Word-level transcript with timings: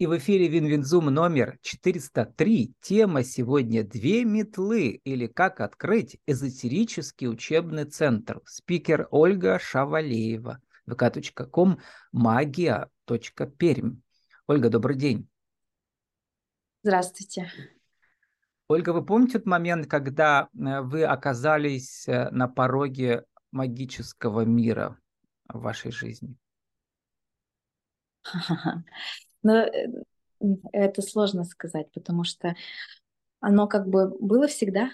И 0.00 0.06
в 0.06 0.16
эфире 0.16 0.48
WinWinZoom 0.48 1.06
номер 1.12 1.58
403. 1.60 2.74
Тема 2.80 3.22
сегодня 3.22 3.84
«Две 3.84 4.24
метлы» 4.24 4.92
или 5.04 5.26
«Как 5.26 5.60
открыть 5.60 6.18
эзотерический 6.24 7.28
учебный 7.28 7.84
центр». 7.84 8.40
Спикер 8.46 9.08
Ольга 9.10 9.58
Шавалеева. 9.58 10.62
vk.com 10.88 11.80
magia.perm. 12.12 13.96
Ольга, 14.46 14.70
добрый 14.70 14.96
день. 14.96 15.28
Здравствуйте. 16.82 17.52
Ольга, 18.68 18.94
вы 18.94 19.04
помните 19.04 19.34
тот 19.34 19.44
момент, 19.44 19.86
когда 19.86 20.48
э, 20.54 20.80
вы 20.80 21.04
оказались 21.04 22.08
э, 22.08 22.30
на 22.30 22.48
пороге 22.48 23.26
магического 23.52 24.46
мира 24.46 24.98
в 25.46 25.60
вашей 25.60 25.92
жизни? 25.92 26.38
Но 29.42 29.56
э, 29.58 29.88
это 30.72 31.02
сложно 31.02 31.44
сказать, 31.44 31.90
потому 31.92 32.24
что 32.24 32.54
оно 33.40 33.66
как 33.66 33.88
бы 33.88 34.08
было 34.18 34.46
всегда. 34.46 34.90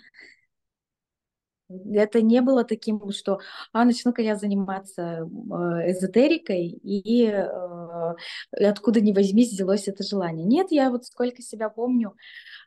Это 1.69 2.23
не 2.23 2.41
было 2.43 2.63
таким, 2.63 3.11
что 3.11 3.41
а 3.73 3.85
начну-ка 3.85 4.23
я 4.23 4.37
заниматься 4.37 5.03
э, 5.03 5.91
эзотерикой, 5.91 6.69
и 6.69 7.27
э, 7.27 8.15
откуда 8.53 9.01
ни 9.01 9.13
возьмись 9.13 9.51
взялось 9.51 9.89
это 9.89 10.05
желание. 10.05 10.47
Нет, 10.47 10.71
я 10.71 10.91
вот 10.91 11.07
сколько 11.07 11.43
себя 11.43 11.69
помню, 11.69 12.15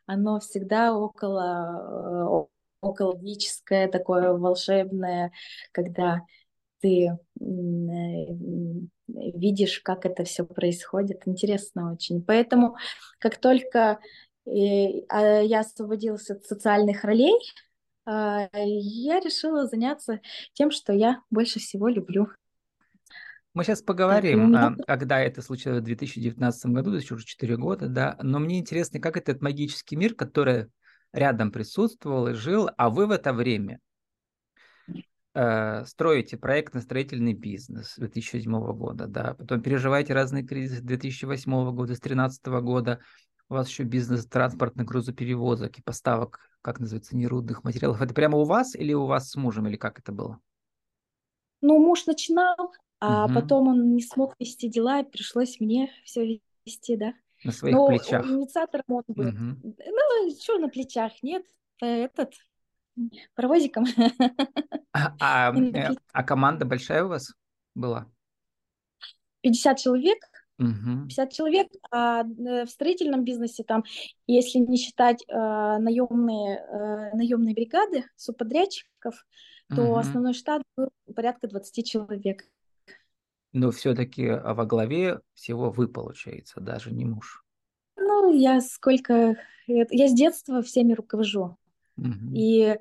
оно 0.04 0.38
всегда 0.40 0.94
около, 0.94 2.44
э, 2.44 2.46
около 2.82 3.14
магическое, 3.14 3.88
такое 3.88 4.32
волшебное, 4.32 5.32
когда 5.72 6.20
ты 6.80 7.18
видишь, 9.14 9.80
как 9.80 10.06
это 10.06 10.24
все 10.24 10.44
происходит. 10.44 11.22
Интересно 11.26 11.92
очень. 11.92 12.22
Поэтому, 12.22 12.76
как 13.18 13.38
только 13.38 13.98
э, 14.46 15.02
а, 15.08 15.40
я 15.40 15.60
освободилась 15.60 16.30
от 16.30 16.44
социальных 16.44 17.04
ролей, 17.04 17.38
а, 18.06 18.48
я 18.54 19.20
решила 19.20 19.66
заняться 19.66 20.20
тем, 20.52 20.70
что 20.70 20.92
я 20.92 21.22
больше 21.30 21.58
всего 21.58 21.88
люблю. 21.88 22.28
Мы 23.52 23.64
сейчас 23.64 23.82
поговорим, 23.82 24.50
меня... 24.50 24.76
когда 24.86 25.20
это 25.20 25.42
случилось 25.42 25.80
в 25.80 25.84
2019 25.84 26.66
году, 26.66 26.94
есть 26.94 27.10
уже 27.10 27.24
4 27.24 27.56
года, 27.56 27.88
да, 27.88 28.16
но 28.22 28.38
мне 28.38 28.60
интересно, 28.60 29.00
как 29.00 29.16
этот 29.16 29.42
магический 29.42 29.96
мир, 29.96 30.14
который 30.14 30.66
рядом 31.12 31.50
присутствовал 31.50 32.28
и 32.28 32.34
жил, 32.34 32.70
а 32.76 32.90
вы 32.90 33.08
в 33.08 33.10
это 33.10 33.32
время 33.32 33.80
э, 35.34 35.84
строите 35.84 36.36
проектно-строительный 36.36 37.34
бизнес 37.34 37.94
2007 37.96 38.50
года, 38.74 39.06
да, 39.06 39.34
потом 39.34 39.62
переживаете 39.62 40.14
разные 40.14 40.44
кризисы 40.44 40.82
2008 40.82 41.50
года, 41.72 41.94
с 41.94 42.00
2013 42.00 42.46
года, 42.46 43.00
у 43.48 43.54
вас 43.54 43.68
еще 43.68 43.82
бизнес 43.82 44.26
транспортных 44.26 44.86
грузоперевозок 44.86 45.78
и 45.78 45.82
поставок, 45.82 46.38
как 46.62 46.78
называется, 46.78 47.16
нерудных 47.16 47.64
материалов. 47.64 48.00
Это 48.00 48.14
прямо 48.14 48.38
у 48.38 48.44
вас 48.44 48.76
или 48.76 48.92
у 48.92 49.06
вас 49.06 49.30
с 49.30 49.36
мужем, 49.36 49.66
или 49.66 49.76
как 49.76 49.98
это 49.98 50.12
было? 50.12 50.40
Ну, 51.60 51.78
муж 51.78 52.06
начинал, 52.06 52.72
а 53.00 53.24
угу. 53.24 53.34
потом 53.34 53.68
он 53.68 53.94
не 53.94 54.02
смог 54.02 54.34
вести 54.38 54.68
дела, 54.68 55.02
пришлось 55.02 55.58
мне 55.58 55.90
все 56.04 56.40
вести, 56.64 56.96
да. 56.96 57.12
На 57.42 57.52
своих 57.52 57.74
Но 57.74 57.88
плечах. 57.88 58.26
инициатором 58.26 58.84
он 58.88 59.02
был. 59.08 59.28
Угу. 59.28 59.74
Ну, 59.74 60.30
что 60.40 60.58
на 60.58 60.68
плечах, 60.68 61.12
нет, 61.22 61.42
этот, 61.80 62.34
паровозиком. 63.34 63.86
А, 64.92 65.14
а, 65.20 65.56
э, 65.56 65.94
а 66.12 66.24
команда 66.24 66.64
большая 66.64 67.04
у 67.04 67.08
вас 67.08 67.32
была? 67.76 68.10
50 69.42 69.78
человек. 69.78 70.18
Угу. 70.58 71.06
50 71.08 71.32
человек, 71.32 71.68
а 71.90 72.22
э, 72.22 72.64
в 72.66 72.68
строительном 72.68 73.24
бизнесе 73.24 73.62
там, 73.62 73.84
если 74.26 74.58
не 74.58 74.76
считать 74.76 75.24
э, 75.26 75.32
наемные, 75.32 76.58
э, 76.58 77.16
наемные 77.16 77.54
бригады 77.54 78.04
субподрядчиков, 78.16 79.24
то 79.74 79.82
угу. 79.82 79.96
основной 79.96 80.34
штат 80.34 80.62
был 80.76 80.90
порядка 81.14 81.48
20 81.48 81.86
человек. 81.86 82.44
Но 83.52 83.70
все-таки 83.70 84.26
а, 84.26 84.54
во 84.54 84.66
главе 84.66 85.20
всего 85.34 85.70
вы, 85.70 85.88
получается, 85.88 86.60
даже 86.60 86.92
не 86.92 87.04
муж. 87.04 87.44
Ну, 87.96 88.32
я 88.32 88.60
сколько... 88.60 89.36
Я 89.66 90.08
с 90.08 90.12
детства 90.12 90.62
всеми 90.62 90.92
руковожу. 90.92 91.56
Угу. 92.00 92.34
И 92.34 92.76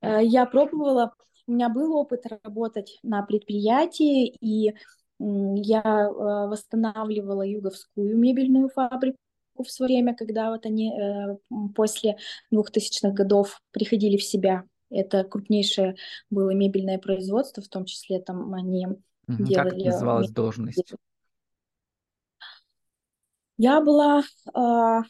э, 0.00 0.24
я 0.24 0.46
пробовала, 0.46 1.12
у 1.46 1.52
меня 1.52 1.68
был 1.68 1.96
опыт 1.96 2.24
работать 2.44 2.98
на 3.02 3.22
предприятии, 3.22 4.28
и 4.40 4.74
я 5.18 5.82
э, 5.82 6.48
восстанавливала 6.48 7.42
юговскую 7.42 8.16
мебельную 8.16 8.68
фабрику 8.68 9.18
в 9.58 9.70
свое 9.70 9.96
время, 9.96 10.14
когда 10.14 10.50
вот 10.50 10.64
они 10.64 10.92
э, 10.92 11.36
после 11.74 12.16
2000-х 12.52 13.10
годов 13.10 13.60
приходили 13.72 14.16
в 14.16 14.22
себя. 14.24 14.64
Это 14.88 15.24
крупнейшее 15.24 15.96
было 16.30 16.50
мебельное 16.50 16.98
производство, 16.98 17.62
в 17.62 17.68
том 17.68 17.84
числе 17.84 18.20
там 18.20 18.54
они 18.54 18.86
угу. 18.86 19.44
делали... 19.44 19.84
Как 19.84 19.92
называлась 19.92 20.30
должность? 20.30 20.94
Я 23.58 23.82
была 23.82 24.22
э, 24.54 25.02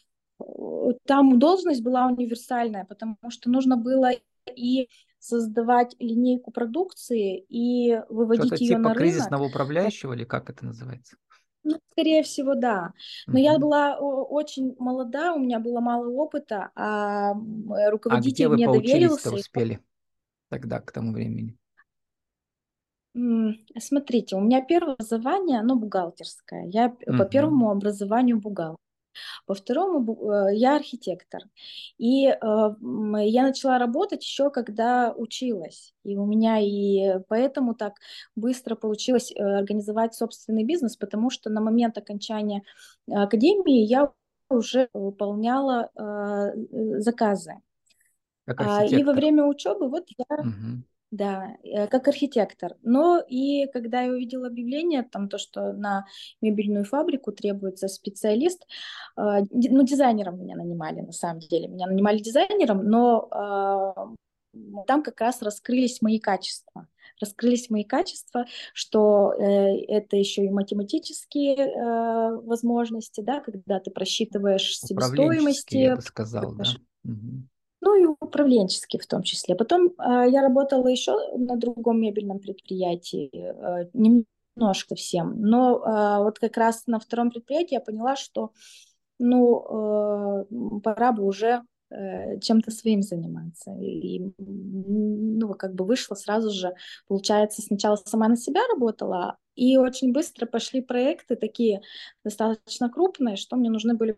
там 1.07 1.39
должность 1.39 1.83
была 1.83 2.07
универсальная, 2.07 2.85
потому 2.85 3.17
что 3.29 3.51
нужно 3.51 3.77
было 3.77 4.11
и 4.55 4.89
создавать 5.19 5.95
линейку 5.99 6.51
продукции 6.51 7.45
и 7.49 8.01
выводить 8.09 8.61
ее 8.61 8.69
типа 8.69 8.79
на 8.79 8.89
рынок. 8.95 8.99
кризисного 8.99 9.45
управляющего 9.45 10.15
или 10.15 10.25
как 10.25 10.51
это 10.51 10.65
называется? 10.65 11.17
Ну, 11.63 11.79
скорее 11.91 12.23
всего, 12.23 12.55
да. 12.55 12.95
Но 13.27 13.39
uh-huh. 13.39 13.43
я 13.43 13.59
была 13.59 13.99
очень 13.99 14.75
молода, 14.79 15.35
у 15.35 15.39
меня 15.39 15.61
было 15.61 15.81
мало 15.81 16.09
опыта, 16.09 16.71
а 16.75 17.35
руководитель 17.91 18.47
а 18.47 18.49
где 18.49 18.49
вы 18.49 18.55
мне 18.55 18.67
доверился. 18.67 19.35
успели 19.35 19.81
тогда, 20.49 20.81
к 20.81 20.91
тому 20.91 21.13
времени? 21.13 21.57
Смотрите, 23.79 24.37
у 24.37 24.41
меня 24.41 24.63
первое 24.65 24.95
образование, 24.95 25.61
оно 25.61 25.77
бухгалтерское. 25.77 26.67
Я 26.67 26.87
uh-huh. 26.87 27.19
по 27.19 27.27
первому 27.27 27.71
образованию 27.71 28.41
бухгалтер. 28.41 28.79
По 29.47 29.55
второму, 29.55 30.15
э, 30.15 30.55
я 30.55 30.77
архитектор. 30.77 31.43
И 31.99 32.27
э, 32.27 32.37
я 32.41 33.43
начала 33.43 33.79
работать 33.79 34.23
еще 34.23 34.51
когда 34.51 35.13
училась. 35.17 35.95
И 36.05 36.17
у 36.17 36.27
меня 36.27 36.59
и 36.59 37.21
поэтому 37.29 37.75
так 37.75 37.95
быстро 38.37 38.75
получилось 38.75 39.33
э, 39.33 39.43
организовать 39.43 40.15
собственный 40.15 40.65
бизнес, 40.65 40.97
потому 40.97 41.31
что 41.31 41.51
на 41.51 41.61
момент 41.61 41.99
окончания 41.99 42.63
академии 43.11 43.85
я 43.85 44.13
уже 44.49 44.89
выполняла 44.93 45.91
заказы. 46.99 47.55
Как 48.47 48.91
и 48.91 49.05
во 49.05 49.13
время 49.13 49.45
учебы 49.45 49.89
вот 49.89 50.07
я... 50.17 50.37
Угу. 50.37 50.83
Да, 51.11 51.57
э, 51.65 51.89
как 51.89 52.07
архитектор. 52.07 52.77
Но 52.83 53.21
и 53.27 53.67
когда 53.73 54.03
я 54.03 54.13
увидела 54.13 54.47
объявление, 54.47 55.03
там 55.03 55.29
то, 55.29 55.39
что 55.39 55.73
на 55.73 56.07
мебельную 56.41 56.85
фабрику 56.85 57.33
требуется 57.33 57.89
специалист, 57.89 58.65
а, 59.17 59.41
ну, 59.51 59.83
дизайнером 59.83 60.41
меня 60.41 60.57
нанимали, 60.57 61.01
на 61.01 61.13
самом 61.13 61.41
деле. 61.41 61.67
Меня 61.67 61.89
нанимали 61.89 62.19
дизайнером, 62.19 62.85
но 62.85 63.29
а, 63.33 64.15
там 64.87 65.03
как 65.03 65.21
раз 65.21 65.43
раскрылись 65.43 66.01
мои 66.01 66.21
качества. 66.21 66.87
Раскрылись 67.21 67.71
мои 67.71 67.85
качества, 67.85 68.47
что 68.73 69.35
э, 69.35 69.43
это 69.89 70.17
еще 70.17 70.45
и 70.45 70.51
математические 70.51 71.57
э, 71.57 72.37
возможности, 72.37 73.21
да, 73.21 73.41
когда 73.41 73.79
ты 73.79 73.91
просчитываешь 73.91 74.79
себестоимости. 74.79 75.77
я 75.77 75.97
бы 75.97 76.03
сказал, 76.03 76.55
да. 76.55 76.65
Угу 77.05 77.49
ну 77.81 77.95
и 77.95 78.07
управленческий 78.07 78.99
в 78.99 79.07
том 79.07 79.23
числе. 79.23 79.55
Потом 79.55 79.89
э, 79.89 80.31
я 80.31 80.43
работала 80.43 80.87
еще 80.89 81.17
на 81.37 81.57
другом 81.57 82.01
мебельном 82.01 82.39
предприятии, 82.39 83.31
э, 83.33 83.91
немножко 83.95 84.95
всем, 84.95 85.41
но 85.41 85.79
э, 85.79 86.23
вот 86.23 86.39
как 86.39 86.57
раз 86.57 86.87
на 86.87 86.99
втором 86.99 87.31
предприятии 87.31 87.75
я 87.75 87.81
поняла, 87.81 88.17
что 88.17 88.53
ну 89.19 90.45
э, 90.51 90.81
пора 90.83 91.13
бы 91.13 91.25
уже 91.25 91.63
э, 91.91 92.39
чем-то 92.41 92.71
своим 92.71 93.03
заниматься. 93.03 93.73
И, 93.81 94.21
ну, 94.39 95.55
как 95.55 95.75
бы 95.75 95.85
вышла 95.85 96.15
сразу 96.15 96.51
же, 96.51 96.75
получается, 97.07 97.63
сначала 97.63 97.97
сама 97.97 98.29
на 98.29 98.37
себя 98.37 98.61
работала, 98.73 99.37
и 99.55 99.77
очень 99.77 100.13
быстро 100.13 100.47
пошли 100.47 100.81
проекты 100.81 101.37
такие 101.37 101.83
достаточно 102.25 102.89
крупные, 102.89 103.37
что 103.37 103.57
мне 103.57 103.71
нужны 103.71 103.95
были 103.95 104.17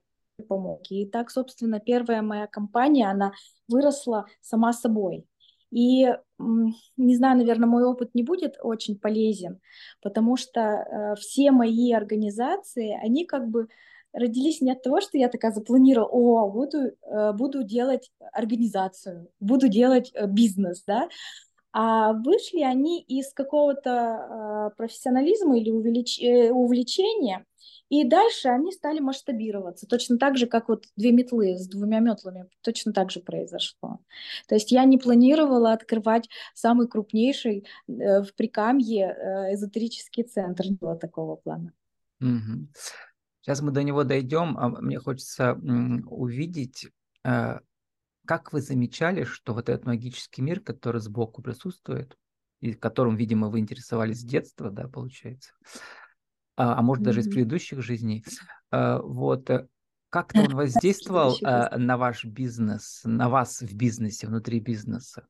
помоги. 0.49 1.02
И 1.02 1.06
так, 1.11 1.31
собственно, 1.31 1.81
первая 1.81 2.23
моя 2.23 2.46
компания, 2.46 3.11
она 3.11 3.32
выросла 3.69 4.26
сама 4.40 4.73
собой. 4.73 5.26
И, 5.70 6.06
не 6.38 7.17
знаю, 7.17 7.38
наверное, 7.38 7.69
мой 7.69 7.84
опыт 7.84 8.14
не 8.14 8.23
будет 8.23 8.56
очень 8.61 8.99
полезен, 8.99 9.58
потому 10.02 10.37
что 10.37 10.61
э, 10.61 11.14
все 11.19 11.50
мои 11.50 11.93
организации, 11.93 12.99
они 13.02 13.25
как 13.25 13.49
бы 13.49 13.69
родились 14.12 14.61
не 14.61 14.73
от 14.73 14.82
того, 14.82 15.00
что 15.00 15.17
я 15.17 15.31
такая 15.31 15.50
запланировала, 15.50 16.11
о, 16.11 16.50
буду, 16.50 16.79
э, 16.79 17.32
буду 17.32 17.62
делать 17.62 18.11
организацию, 18.34 19.31
буду 19.40 19.69
делать 19.69 20.11
э, 20.12 20.26
бизнес, 20.26 20.84
да, 20.87 21.08
а 21.73 22.12
вышли 22.12 22.61
они 22.61 23.00
из 23.00 23.32
какого-то 23.32 24.75
профессионализма 24.76 25.58
или 25.58 25.70
увлечения, 25.70 27.46
И 27.93 28.05
дальше 28.05 28.49
они 28.49 28.73
стали 28.73 29.00
масштабироваться, 29.00 29.87
точно 29.87 30.17
так 30.17 30.39
же, 30.39 30.47
как 30.47 30.71
вот 30.71 30.87
две 30.97 31.12
метлы 31.12 31.59
с 31.59 31.69
двумя 31.69 31.99
метлами, 31.99 32.49
точно 32.62 32.94
так 32.94 33.11
же 33.11 33.21
произошло. 33.21 34.00
То 34.49 34.55
есть 34.55 34.73
я 34.73 34.87
не 34.87 34.97
планировала 34.97 35.75
открывать 35.75 36.27
самый 36.55 36.89
крупнейший 36.89 37.67
э, 37.89 38.23
в 38.23 38.35
Прикамье 38.35 39.09
э, 39.09 39.53
эзотерический 39.53 40.25
центр, 40.25 40.65
не 40.69 40.77
было 40.77 40.97
такого 40.97 41.37
плана. 41.37 41.75
Угу. 42.23 42.69
Сейчас 43.43 43.61
мы 43.61 43.73
до 43.73 43.83
него 43.83 44.05
дойдем, 44.05 44.56
а 44.56 44.71
мне 44.71 44.99
хочется 44.99 45.53
увидеть, 46.06 46.87
э, 47.25 47.59
как 48.25 48.55
вы 48.55 48.62
замечали, 48.62 49.25
что 49.25 49.53
вот 49.53 49.69
этот 49.69 49.85
магический 49.85 50.41
мир, 50.41 50.61
который 50.61 51.03
сбоку 51.03 51.43
присутствует, 51.43 52.17
и 52.61 52.73
которым, 52.73 53.17
видимо, 53.17 53.50
вы 53.50 53.59
интересовались 53.59 54.21
с 54.21 54.25
детства, 54.25 54.71
да, 54.71 54.89
получается, 54.89 55.53
а, 56.56 56.78
а 56.78 56.82
может 56.82 57.04
даже 57.04 57.20
из 57.20 57.28
предыдущих 57.28 57.82
жизней. 57.82 58.25
А, 58.70 59.00
вот 59.00 59.49
э, 59.50 59.69
как-то 60.10 60.43
он 60.43 60.54
воздействовал 60.54 61.37
а, 61.43 61.78
на 61.78 61.96
ваш 61.96 62.25
бизнес, 62.25 63.02
на 63.04 63.28
вас 63.28 63.60
в 63.60 63.75
бизнесе, 63.75 64.26
внутри 64.26 64.60
бизнеса? 64.60 65.26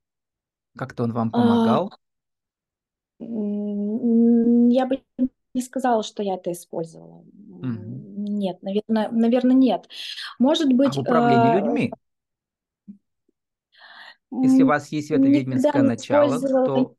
Как-то 0.77 1.05
он 1.05 1.13
вам 1.13 1.31
помогал? 1.31 1.93
Я 3.19 4.87
бы 4.87 5.03
не 5.55 5.63
сказала, 5.63 6.03
что 6.03 6.23
я 6.23 6.35
это 6.35 6.51
использовала. 6.51 7.25
Нет, 7.63 8.63
наверное, 8.63 9.11
наверное, 9.11 9.55
нет. 9.55 9.89
Может 10.39 10.73
быть... 10.73 10.97
А 10.97 11.01
в 11.01 11.03
управлении 11.03 11.61
людьми? 11.61 11.93
Если 14.43 14.63
у 14.63 14.67
вас 14.67 14.89
есть 14.89 15.11
это 15.11 15.23
ведьминское 15.23 15.83
начало, 15.83 16.41
то 16.41 16.97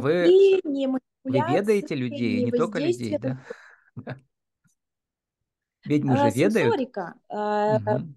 вы, 0.00 0.60
вы 0.64 1.00
ведаете 1.24 1.94
людей, 1.94 2.42
не 2.42 2.52
только 2.52 2.78
людей, 2.78 3.18
да? 3.18 3.40
Ведьмы 5.84 6.16
же 6.16 6.30
ведают. 6.30 6.74
Сенсорика. 6.74 7.14
Угу. 7.28 8.14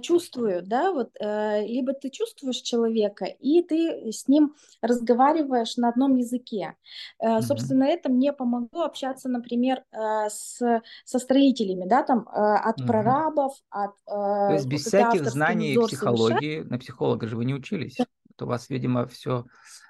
Чувствую, 0.00 0.62
да, 0.66 0.90
вот 0.90 1.10
э, 1.20 1.64
либо 1.64 1.92
ты 1.92 2.10
чувствуешь 2.10 2.56
человека, 2.56 3.26
и 3.26 3.62
ты 3.62 4.10
с 4.10 4.26
ним 4.26 4.56
разговариваешь 4.80 5.76
на 5.76 5.88
одном 5.88 6.16
языке. 6.16 6.74
Угу. 7.20 7.42
Собственно, 7.42 7.84
это 7.84 8.08
мне 8.10 8.32
помогло 8.32 8.82
общаться, 8.82 9.28
например, 9.28 9.84
с, 9.92 10.58
со 11.04 11.18
строителями, 11.20 11.88
да, 11.88 12.02
там, 12.02 12.26
от 12.28 12.80
угу. 12.80 12.88
прорабов, 12.88 13.54
от... 13.70 13.94
То 14.04 14.54
есть 14.54 14.66
без 14.66 14.84
всяких 14.84 15.30
знаний 15.30 15.78
психологии, 15.86 16.54
совершать. 16.54 16.70
на 16.70 16.78
психолога 16.78 17.28
же 17.28 17.36
вы 17.36 17.44
не 17.44 17.54
учились? 17.54 17.94
Да. 17.96 18.06
у 18.44 18.48
вас, 18.48 18.68
видимо, 18.68 19.06
все 19.06 19.44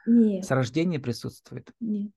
с 0.04 0.50
рождения 0.50 0.98
присутствует. 0.98 1.70
Нет. 1.80 2.12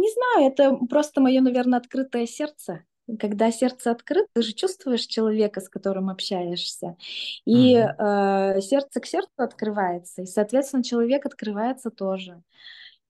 Не 0.00 0.08
знаю, 0.10 0.50
это 0.50 0.86
просто 0.86 1.20
мое, 1.20 1.42
наверное, 1.42 1.78
открытое 1.78 2.26
сердце. 2.26 2.84
Когда 3.18 3.50
сердце 3.52 3.90
открыто, 3.90 4.28
ты 4.32 4.42
же 4.42 4.52
чувствуешь 4.52 5.04
человека, 5.04 5.60
с 5.60 5.68
которым 5.68 6.08
общаешься. 6.08 6.96
И 7.44 7.76
mm-hmm. 7.76 8.56
э, 8.56 8.60
сердце 8.62 9.00
к 9.00 9.06
сердцу 9.06 9.32
открывается, 9.36 10.22
и, 10.22 10.26
соответственно, 10.26 10.84
человек 10.84 11.26
открывается 11.26 11.90
тоже. 11.90 12.42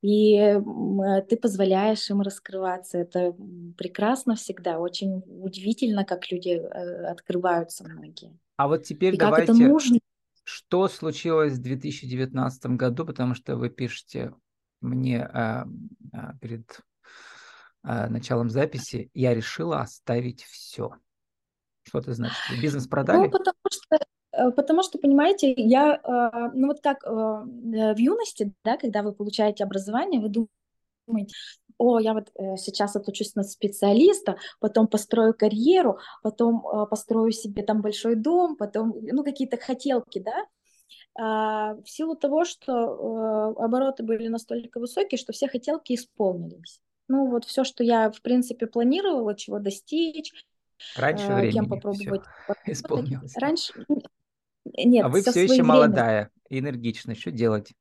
И 0.03 0.37
э, 0.37 0.61
ты 1.29 1.37
позволяешь 1.37 2.09
им 2.11 2.23
раскрываться. 2.23 2.99
Это 2.99 3.37
прекрасно 3.77 4.35
всегда. 4.35 4.79
Очень 4.79 5.23
удивительно, 5.27 6.05
как 6.05 6.31
люди 6.33 6.51
э, 6.51 7.05
открываются 7.05 7.85
многие. 7.85 8.37
А 8.57 8.67
вот 8.67 8.85
теперь 8.85 9.15
и 9.15 9.19
давайте... 9.19 9.47
Как 9.47 9.57
это 9.57 9.69
нужно. 9.69 9.99
Что 10.43 10.89
случилось 10.89 11.53
в 11.53 11.63
2019 11.63 12.67
году, 12.67 13.05
потому 13.05 13.35
что 13.35 13.57
вы 13.57 13.69
пишете 13.69 14.33
мне 14.81 15.23
а, 15.25 15.67
а, 16.12 16.35
перед 16.41 16.81
а, 17.82 18.09
началом 18.09 18.50
записи 18.50 19.11
я 19.15 19.35
решила 19.35 19.81
оставить 19.81 20.43
все. 20.44 20.93
Что 21.82 21.99
это 21.99 22.12
значит? 22.15 22.37
Бизнес 22.61 22.85
ну, 22.85 22.91
продали? 22.91 23.27
Ну, 23.27 23.31
потому 23.31 23.56
что 23.71 23.99
э, 24.32 24.50
Потому 24.53 24.82
что, 24.82 24.99
понимаете, 24.99 25.53
я, 25.56 25.94
э, 25.97 26.50
ну 26.55 26.69
вот 26.69 26.81
как 26.81 27.05
э, 27.05 27.09
в 27.09 27.97
юности, 27.99 28.53
да, 28.65 28.77
когда 28.77 29.03
вы 29.03 29.12
получаете 29.12 29.65
образование, 29.65 30.21
вы 30.21 30.29
думаете, 30.29 31.35
о, 31.79 31.99
я 31.99 32.12
вот 32.12 32.31
сейчас 32.59 32.94
отучусь 32.94 33.35
на 33.35 33.43
специалиста, 33.43 34.37
потом 34.61 34.87
построю 34.87 35.33
карьеру, 35.33 35.99
потом 36.23 36.62
построю 36.91 37.33
себе 37.33 37.62
там 37.62 37.81
большой 37.81 38.17
дом, 38.17 38.56
потом, 38.56 38.94
ну, 39.00 39.25
какие-то 39.25 39.56
хотелки, 39.56 40.19
да, 40.19 40.44
в 41.17 41.83
силу 41.87 42.15
того, 42.15 42.45
что 42.45 42.73
э, 43.57 43.62
обороты 43.62 44.03
были 44.03 44.29
настолько 44.29 44.79
высокие, 44.79 45.19
что 45.19 45.33
все 45.33 45.49
хотелки 45.49 45.95
исполнились. 45.95 46.81
Ну 47.09 47.29
вот 47.29 47.45
все, 47.45 47.65
что 47.65 47.83
я 47.83 48.11
в 48.11 48.23
принципе 48.23 48.67
планировала, 48.67 49.35
чего 49.35 49.59
достичь, 49.59 50.33
Раньше 50.97 51.25
э, 51.27 51.35
времени 51.35 51.53
кем 51.53 51.69
попробовать. 51.69 52.23
Исполнилось. 52.67 53.37
Раньше 53.37 53.73
нет. 54.77 55.05
А 55.05 55.09
вы 55.09 55.23
все 55.23 55.45
еще 55.45 55.62
молодая, 55.62 56.31
энергичная. 56.49 57.15
Что 57.15 57.31
делать? 57.31 57.73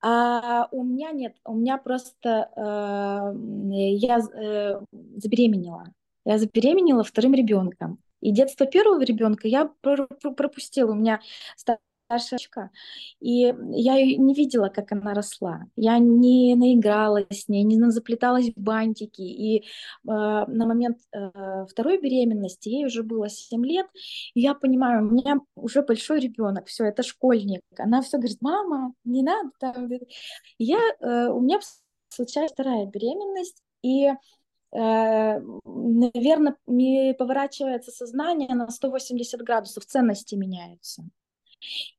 А 0.00 0.68
у 0.70 0.84
меня 0.84 1.10
нет, 1.10 1.36
у 1.44 1.54
меня 1.54 1.76
просто 1.76 2.50
э, 2.54 3.34
я 3.96 4.18
э, 4.18 4.80
забеременела. 5.16 5.92
Я 6.24 6.38
забеременела 6.38 7.02
вторым 7.02 7.34
ребенком. 7.34 7.98
И 8.20 8.32
детство 8.32 8.66
первого 8.66 9.02
ребенка 9.02 9.48
я 9.48 9.70
пропустила. 9.80 10.92
У 10.92 10.96
меня 10.96 11.20
старшая 12.08 12.70
и 13.20 13.54
я 13.70 13.94
не 14.16 14.34
видела, 14.34 14.68
как 14.68 14.92
она 14.92 15.12
росла. 15.12 15.66
Я 15.76 15.98
не 15.98 16.54
наигралась 16.54 17.26
с 17.30 17.48
ней, 17.48 17.62
не 17.64 17.78
заплеталась 17.90 18.50
в 18.54 18.60
бантики. 18.60 19.20
И 19.20 19.58
э, 19.58 19.62
на 20.04 20.66
момент 20.66 20.98
э, 21.12 21.66
второй 21.70 22.00
беременности 22.00 22.68
ей 22.68 22.86
уже 22.86 23.02
было 23.02 23.28
7 23.28 23.64
лет, 23.64 23.86
и 24.34 24.40
я 24.40 24.54
понимаю, 24.54 25.06
у 25.06 25.10
меня 25.10 25.40
уже 25.54 25.82
большой 25.82 26.20
ребенок, 26.20 26.66
все, 26.66 26.84
это 26.84 27.02
школьник. 27.02 27.60
Она 27.76 28.02
все 28.02 28.16
говорит, 28.16 28.38
мама, 28.40 28.94
не 29.04 29.22
надо. 29.22 29.50
Там. 29.60 29.90
Я, 30.58 30.78
э, 31.00 31.28
у 31.28 31.40
меня 31.40 31.60
случается 32.08 32.54
вторая 32.54 32.86
беременность, 32.86 33.62
и 33.82 34.06
э, 34.06 34.14
наверное, 34.72 36.56
поворачивается 37.18 37.90
сознание 37.90 38.54
на 38.54 38.70
180 38.70 39.42
градусов, 39.42 39.84
ценности 39.84 40.34
меняются. 40.34 41.04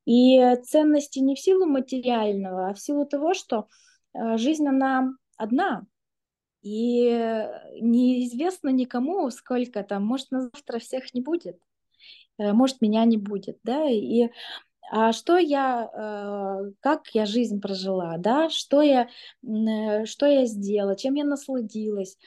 И 0.05 0.55
ценности 0.63 1.19
не 1.19 1.35
в 1.35 1.39
силу 1.39 1.65
материального, 1.65 2.69
а 2.69 2.73
в 2.73 2.79
силу 2.79 3.05
того, 3.05 3.33
что 3.33 3.67
э, 4.13 4.37
жизнь, 4.37 4.67
она 4.67 5.13
одна, 5.37 5.85
и 6.61 7.45
неизвестно 7.79 8.69
никому, 8.69 9.29
сколько 9.31 9.83
там, 9.83 10.05
может, 10.05 10.31
на 10.31 10.41
завтра 10.41 10.79
всех 10.79 11.13
не 11.13 11.21
будет, 11.21 11.57
э, 12.37 12.53
может, 12.53 12.81
меня 12.81 13.05
не 13.05 13.17
будет, 13.17 13.59
да, 13.63 13.89
и 13.89 14.29
а 14.91 15.13
что 15.13 15.37
я, 15.37 15.87
э, 15.93 16.71
как 16.79 17.07
я 17.13 17.27
жизнь 17.27 17.61
прожила, 17.61 18.17
да, 18.17 18.49
что 18.49 18.81
я, 18.81 19.07
что 20.05 20.25
я 20.25 20.45
сделала, 20.47 20.95
чем 20.95 21.13
я 21.13 21.25
насладилась, 21.25 22.17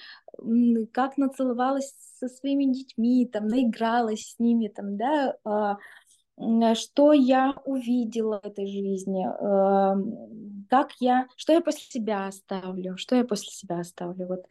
как 0.93 1.17
нацеловалась 1.19 1.95
со 2.19 2.29
своими 2.29 2.73
детьми, 2.73 3.27
там, 3.27 3.49
наигралась 3.49 4.35
с 4.35 4.39
ними, 4.39 4.69
там, 4.69 4.97
да, 4.97 5.37
а, 5.45 5.79
что 6.75 7.13
я 7.13 7.55
увидела 7.65 8.41
в 8.43 8.47
этой 8.47 8.67
жизни, 8.67 9.25
эм, 9.25 10.67
как 10.71 10.93
я, 11.01 11.29
что 11.37 11.53
я 11.53 11.61
после 11.61 11.85
себя 11.85 12.27
оставлю, 12.27 12.97
что 12.97 13.17
я 13.17 13.25
после 13.25 13.51
себя 13.53 13.81
оставлю. 13.81 14.27
Вот. 14.27 14.47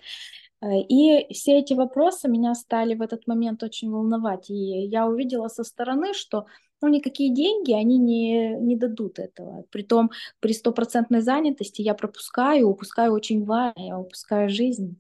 Э, 0.62 0.80
и 0.88 1.34
все 1.34 1.60
эти 1.60 1.74
вопросы 1.74 2.30
меня 2.30 2.54
стали 2.54 2.94
в 2.94 3.02
этот 3.02 3.28
момент 3.28 3.64
очень 3.64 3.90
волновать. 3.90 4.50
И 4.50 4.54
я 4.54 5.08
увидела 5.08 5.48
со 5.48 5.64
стороны, 5.64 6.14
что 6.14 6.46
ну, 6.82 6.88
никакие 6.88 7.34
деньги, 7.34 7.74
они 7.74 7.98
не, 7.98 8.56
не 8.56 8.76
дадут 8.76 9.20
этого. 9.20 9.66
Притом 9.72 10.12
при 10.40 10.54
стопроцентной 10.54 11.22
занятости 11.22 11.82
я 11.82 11.94
пропускаю, 11.94 12.70
упускаю 12.70 13.14
очень 13.14 13.44
важное, 13.46 13.88
я 13.88 14.00
упускаю 14.00 14.50
жизнь. 14.50 15.00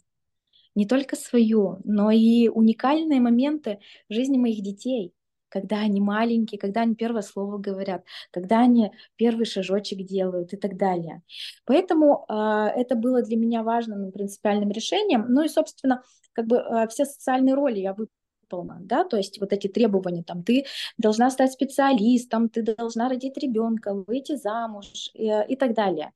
Не 0.73 0.85
только 0.87 1.15
свою, 1.15 1.79
но 1.83 2.11
и 2.11 2.47
уникальные 2.47 3.19
моменты 3.19 3.79
жизни 4.09 4.37
моих 4.37 4.61
детей 4.61 5.13
когда 5.51 5.79
они 5.79 6.01
маленькие, 6.01 6.57
когда 6.59 6.81
они 6.81 6.95
первое 6.95 7.21
слово 7.21 7.57
говорят, 7.57 8.03
когда 8.31 8.61
они 8.61 8.91
первый 9.17 9.45
шажочек 9.45 9.99
делают 9.99 10.53
и 10.53 10.57
так 10.57 10.77
далее. 10.77 11.21
Поэтому 11.65 12.25
э, 12.27 12.33
это 12.33 12.95
было 12.95 13.21
для 13.21 13.37
меня 13.37 13.61
важным 13.63 14.11
принципиальным 14.11 14.71
решением. 14.71 15.25
Ну 15.29 15.43
и, 15.43 15.49
собственно, 15.49 16.03
как 16.33 16.47
бы 16.47 16.57
э, 16.57 16.87
все 16.87 17.05
социальные 17.05 17.55
роли 17.55 17.79
я 17.79 17.93
выполнила, 17.93 18.79
да, 18.81 19.03
то 19.03 19.17
есть 19.17 19.39
вот 19.39 19.53
эти 19.53 19.67
требования, 19.67 20.23
там, 20.23 20.43
ты 20.43 20.65
должна 20.97 21.29
стать 21.29 21.53
специалистом, 21.53 22.49
ты 22.49 22.61
должна 22.61 23.07
родить 23.09 23.37
ребенка, 23.37 23.93
выйти 23.93 24.35
замуж 24.35 25.09
и, 25.13 25.31
и 25.47 25.55
так 25.55 25.73
далее. 25.73 26.11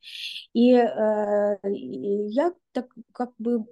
И, 0.53 0.73
э, 0.73 1.57
я 1.63 2.53
так 2.71 2.87
как 3.13 3.31
бы 3.37 3.65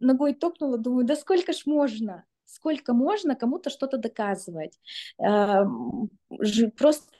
ногой 0.00 0.34
топнула, 0.34 0.78
думаю, 0.78 1.06
да 1.06 1.16
сколько 1.16 1.52
ж 1.52 1.62
можно, 1.66 2.24
сколько 2.52 2.92
можно 2.92 3.34
кому-то 3.34 3.70
что-то 3.70 3.98
доказывать. 3.98 4.78
Эм, 5.18 6.10
просто 6.76 7.12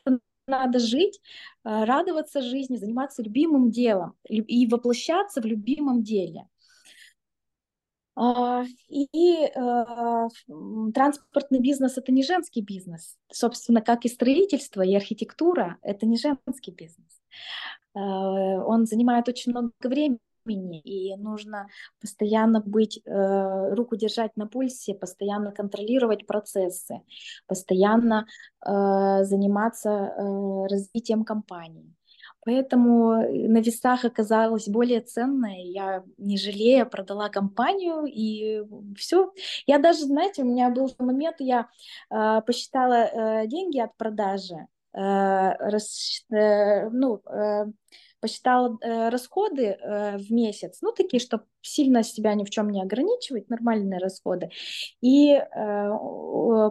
надо 0.46 0.78
жить, 0.78 1.20
э, 1.64 1.84
радоваться 1.84 2.42
жизни, 2.42 2.76
заниматься 2.76 3.22
любимым 3.22 3.70
делом 3.70 4.14
и 4.28 4.66
воплощаться 4.66 5.40
в 5.40 5.44
любимом 5.44 6.02
деле. 6.02 6.48
А, 8.14 8.64
и 8.88 9.46
э, 9.46 10.28
транспортный 10.94 11.60
бизнес 11.60 11.96
это 11.96 12.12
не 12.12 12.22
женский 12.22 12.60
бизнес. 12.60 13.16
Собственно, 13.32 13.80
как 13.80 14.04
и 14.04 14.08
строительство 14.08 14.82
и 14.82 14.94
архитектура, 14.94 15.78
это 15.82 16.04
не 16.04 16.18
женский 16.18 16.72
бизнес. 16.72 17.22
Э, 17.94 17.98
он 18.00 18.84
занимает 18.86 19.28
очень 19.28 19.52
много 19.52 19.72
времени 19.84 20.18
и 20.50 21.16
нужно 21.16 21.68
постоянно 22.00 22.60
быть, 22.60 23.00
э, 23.04 23.74
руку 23.74 23.96
держать 23.96 24.36
на 24.36 24.46
пульсе, 24.46 24.94
постоянно 24.94 25.52
контролировать 25.52 26.26
процессы, 26.26 27.00
постоянно 27.46 28.26
э, 28.64 29.24
заниматься 29.24 29.90
э, 29.90 30.66
развитием 30.68 31.24
компании. 31.24 31.94
Поэтому 32.44 33.12
на 33.48 33.60
весах 33.60 34.04
оказалось 34.04 34.68
более 34.68 35.00
ценное. 35.00 35.62
Я, 35.62 36.02
не 36.18 36.36
жалея, 36.36 36.84
продала 36.84 37.28
компанию, 37.28 38.04
и 38.04 38.62
все. 38.96 39.32
Я 39.66 39.78
даже, 39.78 40.06
знаете, 40.06 40.42
у 40.42 40.46
меня 40.46 40.70
был 40.70 40.92
момент, 40.98 41.36
я 41.38 41.68
э, 42.10 42.40
посчитала 42.44 43.04
э, 43.04 43.46
деньги 43.46 43.78
от 43.78 43.96
продажи, 43.96 44.56
э, 44.56 44.98
рас, 44.98 46.24
э, 46.32 46.88
ну, 46.90 47.22
э, 47.26 47.66
посчитала 48.22 48.78
э, 48.80 49.08
расходы 49.08 49.64
э, 49.64 50.16
в 50.16 50.30
месяц, 50.30 50.78
ну, 50.80 50.92
такие, 50.92 51.20
чтобы 51.20 51.44
сильно 51.60 52.04
себя 52.04 52.34
ни 52.34 52.44
в 52.44 52.50
чем 52.50 52.70
не 52.70 52.80
ограничивать, 52.80 53.50
нормальные 53.50 53.98
расходы. 53.98 54.50
И 55.00 55.32
э, 55.32 55.44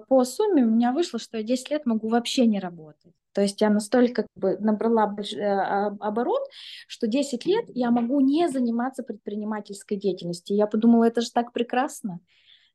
по 0.07 0.23
сумме 0.23 0.63
у 0.63 0.69
меня 0.69 0.93
вышло, 0.93 1.19
что 1.19 1.37
я 1.37 1.43
10 1.43 1.69
лет 1.69 1.85
могу 1.85 2.07
вообще 2.07 2.47
не 2.47 2.59
работать. 2.59 3.13
То 3.33 3.41
есть 3.41 3.59
я 3.59 3.69
настолько 3.69 4.23
как 4.23 4.27
бы 4.35 4.57
набрала 4.59 5.07
больш... 5.07 5.33
Э, 5.33 5.91
оборот, 5.99 6.41
что 6.87 7.07
10 7.07 7.45
лет 7.45 7.65
я 7.67 7.91
могу 7.91 8.21
не 8.21 8.47
заниматься 8.47 9.03
предпринимательской 9.03 9.97
деятельностью. 9.97 10.55
Я 10.55 10.67
подумала, 10.67 11.03
это 11.03 11.19
же 11.19 11.31
так 11.31 11.51
прекрасно. 11.51 12.21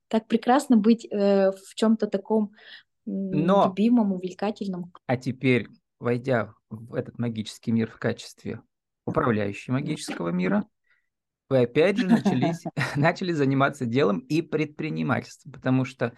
Так 0.08 0.26
прекрасно 0.26 0.76
быть 0.76 1.06
э, 1.10 1.50
в 1.50 1.74
чем-то 1.74 2.08
таком 2.08 2.52
Но... 3.06 3.68
любимом, 3.68 4.12
увлекательном. 4.12 4.92
А 5.06 5.16
теперь, 5.16 5.66
войдя 5.98 6.52
в 6.70 6.94
этот 6.94 7.18
магический 7.18 7.72
мир 7.72 7.90
в 7.90 7.98
качестве 7.98 8.60
управляющей 9.04 9.72
магического 9.72 10.30
мира, 10.30 10.64
вы 11.48 11.62
опять 11.62 11.98
же 11.98 12.08
начались, 12.08 12.64
начали 12.96 13.32
заниматься 13.32 13.86
делом 13.86 14.18
и 14.18 14.42
предпринимательством, 14.42 15.52
потому 15.52 15.84
что 15.84 16.16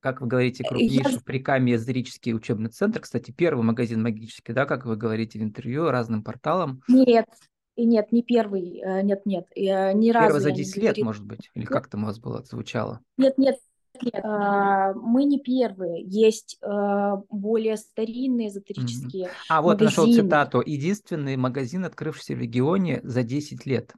как 0.00 0.20
вы 0.20 0.28
говорите, 0.28 0.62
крупнейший 0.62 1.14
я... 1.14 1.18
в 1.18 1.24
Прикамье 1.24 1.74
эзотерический 1.74 2.32
учебный 2.32 2.70
центр. 2.70 3.00
Кстати, 3.00 3.32
первый 3.32 3.64
магазин 3.64 4.00
магический, 4.00 4.52
да, 4.52 4.64
как 4.64 4.86
вы 4.86 4.96
говорите 4.96 5.40
в 5.40 5.42
интервью 5.42 5.90
разным 5.90 6.22
порталам. 6.22 6.82
Нет, 6.86 7.26
и 7.74 7.84
нет, 7.84 8.12
не 8.12 8.22
первый, 8.22 8.80
э, 8.80 9.02
нет, 9.02 9.26
нет, 9.26 9.46
ни 9.56 10.10
разу 10.10 10.26
Первый 10.26 10.40
за 10.40 10.50
10 10.52 10.76
лет, 10.76 10.84
говорила. 10.84 11.04
может 11.04 11.24
быть, 11.24 11.50
или 11.54 11.64
как 11.64 11.88
там 11.88 12.04
у 12.04 12.06
вас 12.06 12.20
было, 12.20 12.44
звучало? 12.44 13.00
Нет, 13.16 13.38
нет, 13.38 13.56
мы 14.02 15.24
не 15.24 15.38
первые. 15.38 16.02
Есть 16.04 16.58
а, 16.62 17.16
более 17.30 17.76
старинные 17.76 18.48
эзотерические 18.48 19.26
mm-hmm. 19.26 19.46
А 19.48 19.62
вот 19.62 19.80
магазины. 19.80 20.06
нашел 20.06 20.24
цитату. 20.24 20.62
Единственный 20.64 21.36
магазин, 21.36 21.84
открывшийся 21.84 22.34
в 22.34 22.38
регионе 22.38 23.00
за 23.02 23.22
10 23.22 23.66
лет 23.66 23.92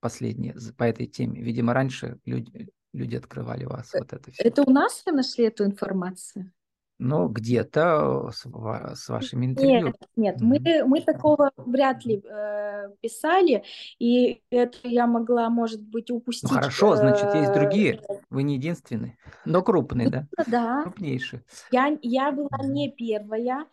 последний 0.00 0.54
по 0.76 0.84
этой 0.84 1.06
теме. 1.06 1.42
Видимо, 1.42 1.72
раньше 1.74 2.18
люди, 2.24 2.68
люди 2.92 3.16
открывали 3.16 3.64
вас. 3.64 3.94
Э, 3.94 3.98
вот 4.00 4.12
это 4.12 4.30
все. 4.30 4.42
Это 4.42 4.62
у 4.62 4.70
нас 4.70 5.02
вы 5.06 5.12
нашли 5.12 5.44
эту 5.44 5.64
информацию? 5.64 6.52
Ну, 6.98 7.28
где-то 7.28 8.30
с, 8.32 8.46
с 8.94 9.08
вашими 9.08 9.46
интервью. 9.46 9.86
Нет, 9.86 9.96
нет, 10.16 10.36
mm-hmm. 10.40 10.84
мы, 10.84 10.84
мы 10.86 11.00
такого 11.02 11.50
вряд 11.56 12.06
ли 12.06 12.22
э, 12.24 12.88
писали, 13.02 13.64
и 13.98 14.40
это 14.50 14.78
я 14.84 15.06
могла, 15.06 15.50
может 15.50 15.82
быть, 15.82 16.08
ну, 16.08 16.16
упустить. 16.16 16.50
Ну, 16.50 16.56
хорошо, 16.56 16.96
значит, 16.96 17.34
есть 17.34 17.52
другие, 17.52 18.00
э, 18.08 18.14
вы 18.36 18.42
не 18.42 18.54
единственный, 18.54 19.16
но 19.44 19.62
крупный, 19.62 20.10
да? 20.10 20.26
Да. 20.46 20.82
Крупнейший. 20.82 21.40
Я, 21.70 21.98
я 22.02 22.30
была 22.32 22.58
не 22.62 22.90
первая. 22.90 23.66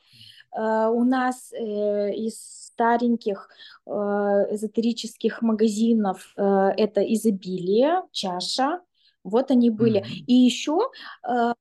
Uh, 0.55 0.91
у 0.91 1.03
нас 1.03 1.51
uh, 1.51 2.13
из 2.13 2.35
стареньких 2.37 3.49
uh, 3.87 4.53
эзотерических 4.53 5.41
магазинов 5.41 6.31
это 6.35 7.01
изобилие, 7.01 8.03
чаша, 8.11 8.79
вот 9.23 9.51
они 9.51 9.69
были. 9.69 10.01
Mm-hmm. 10.01 10.23
И 10.27 10.33
еще 10.33 10.79
э, 11.27 11.53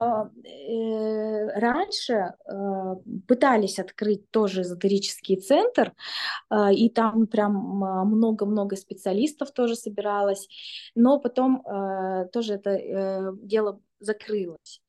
э, 0.45 1.61
раньше 1.61 2.35
э, 2.47 2.95
пытались 3.27 3.79
открыть 3.79 4.31
тоже 4.31 4.63
эзотерический 4.63 5.37
центр, 5.37 5.93
э, 6.51 6.75
и 6.75 6.89
там 6.91 7.27
прям 7.27 7.55
много-много 7.55 8.77
специалистов 8.77 9.53
тоже 9.53 9.77
собиралось, 9.77 10.49
но 10.95 11.19
потом 11.19 11.63
э, 11.67 12.29
тоже 12.33 12.55
это 12.55 12.71
э, 12.71 13.33
дело 13.43 13.81
закрылось. 14.01 14.81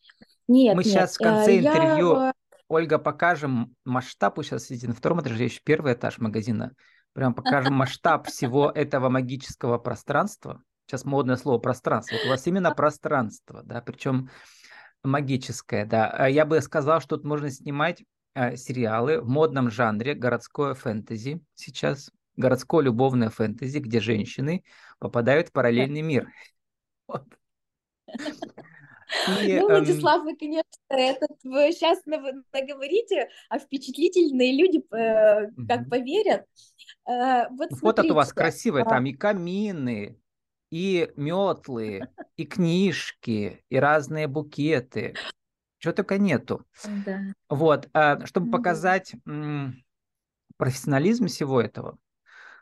Нет, 0.47 0.75
Мы 0.75 0.83
нет, 0.83 0.91
сейчас 0.91 1.15
в 1.15 1.19
конце 1.19 1.55
э, 1.55 1.59
интервью, 1.59 2.15
я... 2.15 2.33
Ольга, 2.67 2.97
покажем 2.97 3.75
масштаб, 3.85 4.37
вы 4.37 4.43
сейчас 4.43 4.65
сидите 4.65 4.87
на 4.87 4.93
втором 4.93 5.21
этаже, 5.21 5.43
еще 5.43 5.61
первый 5.63 5.93
этаж 5.93 6.17
магазина, 6.17 6.73
прям 7.13 7.33
покажем 7.33 7.75
масштаб 7.75 8.27
всего 8.27 8.71
этого 8.71 9.09
магического 9.09 9.77
пространства 9.77 10.61
сейчас 10.85 11.05
модное 11.05 11.35
слово 11.35 11.59
пространство. 11.59 12.15
Вот 12.15 12.25
у 12.25 12.29
вас 12.29 12.45
именно 12.47 12.73
пространство, 12.73 13.63
да, 13.63 13.81
причем 13.81 14.29
магическое, 15.03 15.85
да. 15.85 16.09
А 16.09 16.29
я 16.29 16.45
бы 16.45 16.61
сказал, 16.61 17.01
что 17.01 17.17
тут 17.17 17.25
можно 17.25 17.49
снимать 17.49 18.03
э, 18.35 18.55
сериалы 18.55 19.21
в 19.21 19.27
модном 19.27 19.69
жанре 19.69 20.13
городское 20.13 20.73
фэнтези 20.73 21.41
сейчас, 21.55 22.11
городское 22.35 22.83
любовное 22.83 23.29
фэнтези, 23.29 23.79
где 23.79 23.99
женщины 23.99 24.63
попадают 24.99 25.49
в 25.49 25.51
параллельный 25.51 26.01
мир. 26.01 26.29
Вот. 27.07 27.25
И, 29.43 29.59
ну, 29.59 29.69
эм, 29.69 29.83
Владислав, 29.83 30.23
вы, 30.23 30.35
конечно, 30.35 30.63
этот, 30.89 31.31
вы 31.43 31.71
сейчас 31.71 31.99
наговорите, 32.05 33.29
а 33.49 33.59
впечатлительные 33.59 34.57
люди 34.57 34.79
э, 34.95 35.51
как 35.67 35.89
поверят. 35.89 36.45
Э, 37.07 37.49
вот 37.49 37.71
Фото 37.73 38.03
у 38.03 38.13
вас 38.15 38.33
красивое, 38.33 38.83
а 38.83 38.89
там 38.89 39.05
и 39.05 39.13
камины, 39.13 40.17
и 40.73 41.11
метлы, 41.15 42.01
и 42.35 42.45
книжки, 42.45 43.63
и 43.69 43.77
разные 43.77 44.27
букеты. 44.27 45.13
Чего 45.77 45.93
только 45.93 46.17
нету. 46.17 46.65
Да. 47.05 47.21
Вот, 47.47 47.89
а, 47.93 48.25
чтобы 48.25 48.49
показать 48.49 49.13
профессионализм 50.57 51.27
всего 51.27 51.61
этого, 51.61 51.99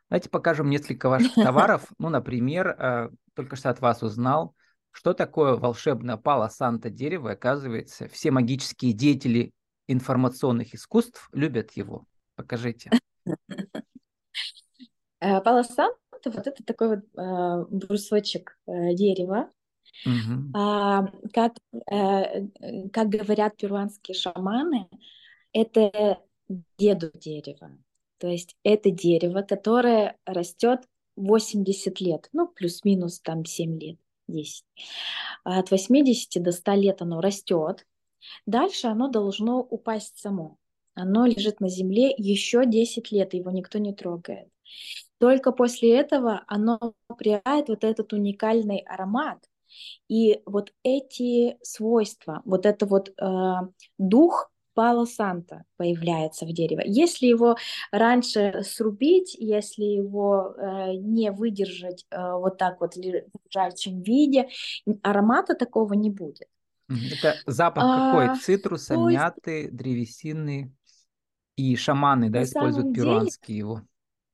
давайте 0.10 0.30
покажем 0.30 0.70
несколько 0.70 1.08
ваших 1.08 1.36
товаров. 1.36 1.86
Ну, 2.00 2.10
например, 2.10 2.76
а, 2.78 3.12
только 3.34 3.56
что 3.56 3.70
от 3.70 3.80
вас 3.80 4.04
узнал, 4.04 4.56
что 4.92 5.14
такое 5.14 5.56
волшебное 5.56 6.18
пало 6.18 6.50
Санта 6.50 6.90
дерево. 6.90 7.32
Оказывается, 7.32 8.10
все 8.10 8.32
магические 8.32 8.92
деятели 8.92 9.54
информационных 9.88 10.74
искусств 10.74 11.30
любят 11.32 11.72
его. 11.78 12.06
Покажите. 12.36 12.92
Э, 15.24 15.38
это 15.38 15.54
вот 16.30 16.48
это 16.48 16.64
такой 16.64 16.90
вот 16.90 17.00
э, 17.18 17.66
брусочек 17.70 18.58
э, 18.68 18.94
дерева. 18.94 19.50
Mm-hmm. 20.06 20.52
А, 20.56 21.08
как, 21.34 21.54
э, 21.92 22.48
как 22.90 23.10
говорят 23.10 23.58
перуанские 23.58 24.16
шаманы, 24.16 24.88
это 25.54 26.20
деду 26.78 27.12
дерево. 27.14 27.78
То 28.18 28.28
есть 28.28 28.56
это 28.64 28.92
дерево, 28.92 29.42
которое 29.42 30.18
растет 30.26 30.82
80 31.16 32.00
лет, 32.02 32.30
ну, 32.34 32.48
плюс-минус 32.48 33.20
там 33.20 33.46
7 33.46 33.80
лет, 33.80 33.98
10. 34.28 34.64
От 35.44 35.72
80 35.72 36.42
до 36.42 36.52
100 36.52 36.74
лет 36.74 37.02
оно 37.02 37.22
растет. 37.22 37.86
Дальше 38.46 38.88
оно 38.88 39.08
должно 39.10 39.60
упасть 39.60 40.20
само. 40.20 40.58
Оно 40.94 41.26
лежит 41.26 41.62
на 41.62 41.70
земле 41.70 42.14
еще 42.18 42.66
10 42.66 43.12
лет, 43.12 43.34
его 43.34 43.52
никто 43.52 43.80
не 43.80 43.94
трогает. 43.94 44.50
Только 45.22 45.52
после 45.52 45.98
этого 45.98 46.44
оно 46.48 46.96
приобретает 47.16 47.70
вот 47.70 47.84
этот 47.84 48.12
уникальный 48.12 48.80
аромат. 48.80 49.38
И 50.10 50.42
вот 50.48 50.74
эти 50.82 51.58
свойства, 51.62 52.42
вот 52.44 52.66
это 52.66 52.88
вот 52.88 53.10
э, 53.10 53.54
дух 54.00 54.52
Пало 54.74 55.06
Санта 55.06 55.64
появляется 55.78 56.46
в 56.46 56.54
дереве. 56.54 56.84
Если 56.88 57.28
его 57.28 57.56
раньше 57.92 58.64
срубить, 58.64 59.36
если 59.38 59.84
его 59.84 60.56
э, 60.58 60.94
не 60.96 61.32
выдержать 61.32 62.08
э, 62.10 62.34
вот 62.34 62.58
так 62.58 62.82
вот 62.82 62.96
в 62.96 63.00
лежачем 63.00 64.02
виде, 64.02 64.50
аромата 65.04 65.54
такого 65.54 65.94
не 65.94 66.10
будет. 66.10 66.48
Это 66.90 67.36
запах 67.46 67.84
а, 67.86 68.12
какой? 68.12 68.40
Цитруса, 68.40 68.96
есть... 68.96 69.14
мяты, 69.14 69.70
древесины. 69.72 70.74
И 71.58 71.76
шаманы, 71.76 72.32
да, 72.32 72.42
используют 72.42 72.96
перуанские 72.96 73.58
его. 73.60 73.82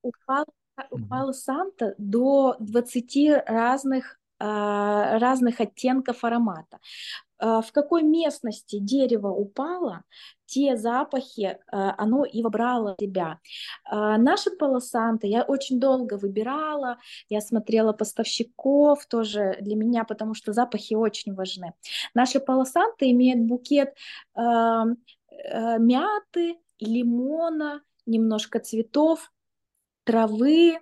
У 0.02 0.12
Пало 0.26 0.46
у 0.92 1.00
Пало 1.00 1.34
Санта 1.34 1.96
до 1.98 2.56
20 2.60 3.46
разных 3.46 4.20
а, 4.40 5.18
разных 5.18 5.60
оттенков 5.60 6.24
аромата. 6.24 6.78
в 7.40 7.66
какой 7.72 8.04
местности 8.04 8.80
дерево 8.80 9.30
упало, 9.30 10.04
те 10.46 10.76
запахи 10.78 11.60
оно 11.72 12.24
и 12.26 12.42
вобрало 12.42 12.96
в 12.98 13.02
себя. 13.02 13.40
Наши 13.92 14.50
полосанты 14.52 15.28
я 15.28 15.44
очень 15.44 15.80
долго 15.80 16.18
выбирала, 16.18 16.98
я 17.30 17.42
смотрела 17.42 17.94
поставщиков 17.94 19.06
тоже 19.06 19.58
для 19.62 19.76
меня, 19.76 20.04
потому 20.04 20.34
что 20.34 20.54
запахи 20.54 20.96
очень 20.96 21.36
важны. 21.36 21.74
Наши 22.16 22.40
полосанты 22.40 23.12
имеют 23.12 23.42
букет 23.42 23.96
мяты, 25.80 26.58
лимона, 26.80 27.82
немножко 28.08 28.60
цветов, 28.60 29.32
травы, 30.08 30.80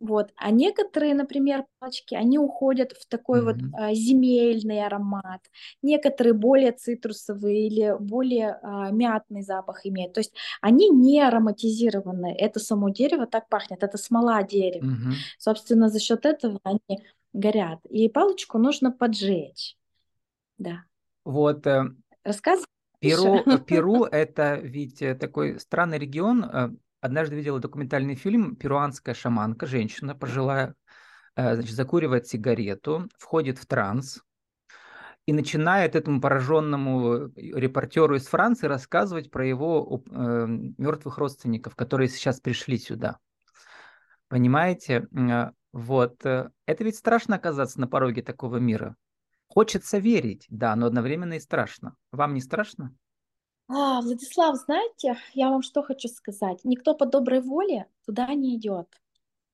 вот. 0.00 0.32
А 0.36 0.50
некоторые, 0.50 1.14
например, 1.14 1.64
палочки, 1.78 2.14
они 2.14 2.38
уходят 2.38 2.92
в 2.92 3.06
такой 3.06 3.40
mm-hmm. 3.40 3.44
вот 3.44 3.56
а, 3.74 3.94
земельный 3.94 4.84
аромат. 4.84 5.40
Некоторые 5.82 6.34
более 6.34 6.72
цитрусовые 6.72 7.68
или 7.68 7.96
более 7.98 8.58
а, 8.62 8.90
мятный 8.90 9.42
запах 9.42 9.86
имеют. 9.86 10.12
То 10.12 10.20
есть 10.20 10.34
они 10.60 10.90
не 10.90 11.22
ароматизированы. 11.22 12.34
Это 12.38 12.60
само 12.60 12.90
дерево 12.90 13.26
так 13.26 13.48
пахнет. 13.48 13.82
Это 13.82 13.96
смола 13.96 14.42
дерева. 14.42 14.84
Mm-hmm. 14.84 15.12
Собственно, 15.38 15.88
за 15.88 16.00
счет 16.00 16.26
этого 16.26 16.60
они 16.64 17.02
горят. 17.32 17.78
И 17.88 18.08
палочку 18.08 18.58
нужно 18.58 18.90
поджечь. 18.90 19.76
Да. 20.58 20.84
Вот. 21.24 21.66
Э... 21.66 21.84
Рассказывай. 22.24 22.66
Перу, 23.00 23.42
Перу 23.66 24.04
это 24.10 24.56
ведь 24.56 25.02
э, 25.02 25.14
такой 25.14 25.60
странный 25.60 25.98
регион, 25.98 26.44
э, 26.44 26.70
Однажды 27.04 27.36
видела 27.36 27.60
документальный 27.60 28.14
фильм 28.14 28.56
«Перуанская 28.56 29.14
шаманка», 29.14 29.66
женщина 29.66 30.14
пожилая, 30.14 30.74
э, 31.36 31.54
значит, 31.54 31.74
закуривает 31.74 32.26
сигарету, 32.26 33.10
входит 33.18 33.58
в 33.58 33.66
транс 33.66 34.22
и 35.26 35.34
начинает 35.34 35.96
этому 35.96 36.22
пораженному 36.22 37.30
репортеру 37.36 38.14
из 38.14 38.26
Франции 38.26 38.68
рассказывать 38.68 39.30
про 39.30 39.46
его 39.46 40.02
э, 40.10 40.46
мертвых 40.78 41.18
родственников, 41.18 41.76
которые 41.76 42.08
сейчас 42.08 42.40
пришли 42.40 42.78
сюда. 42.78 43.18
Понимаете? 44.28 45.06
Вот. 45.74 46.24
Э, 46.24 46.52
это 46.64 46.84
ведь 46.84 46.96
страшно 46.96 47.36
оказаться 47.36 47.78
на 47.82 47.86
пороге 47.86 48.22
такого 48.22 48.56
мира. 48.56 48.96
Хочется 49.48 49.98
верить, 49.98 50.46
да, 50.48 50.74
но 50.74 50.86
одновременно 50.86 51.34
и 51.34 51.40
страшно. 51.40 51.96
Вам 52.12 52.32
не 52.32 52.40
страшно? 52.40 52.94
А, 53.68 54.02
Владислав, 54.02 54.56
знаете, 54.56 55.16
я 55.32 55.50
вам 55.50 55.62
что 55.62 55.82
хочу 55.82 56.08
сказать. 56.08 56.60
Никто 56.64 56.94
по 56.94 57.06
доброй 57.06 57.40
воле 57.40 57.86
туда 58.06 58.26
не 58.34 58.56
идет. 58.56 58.88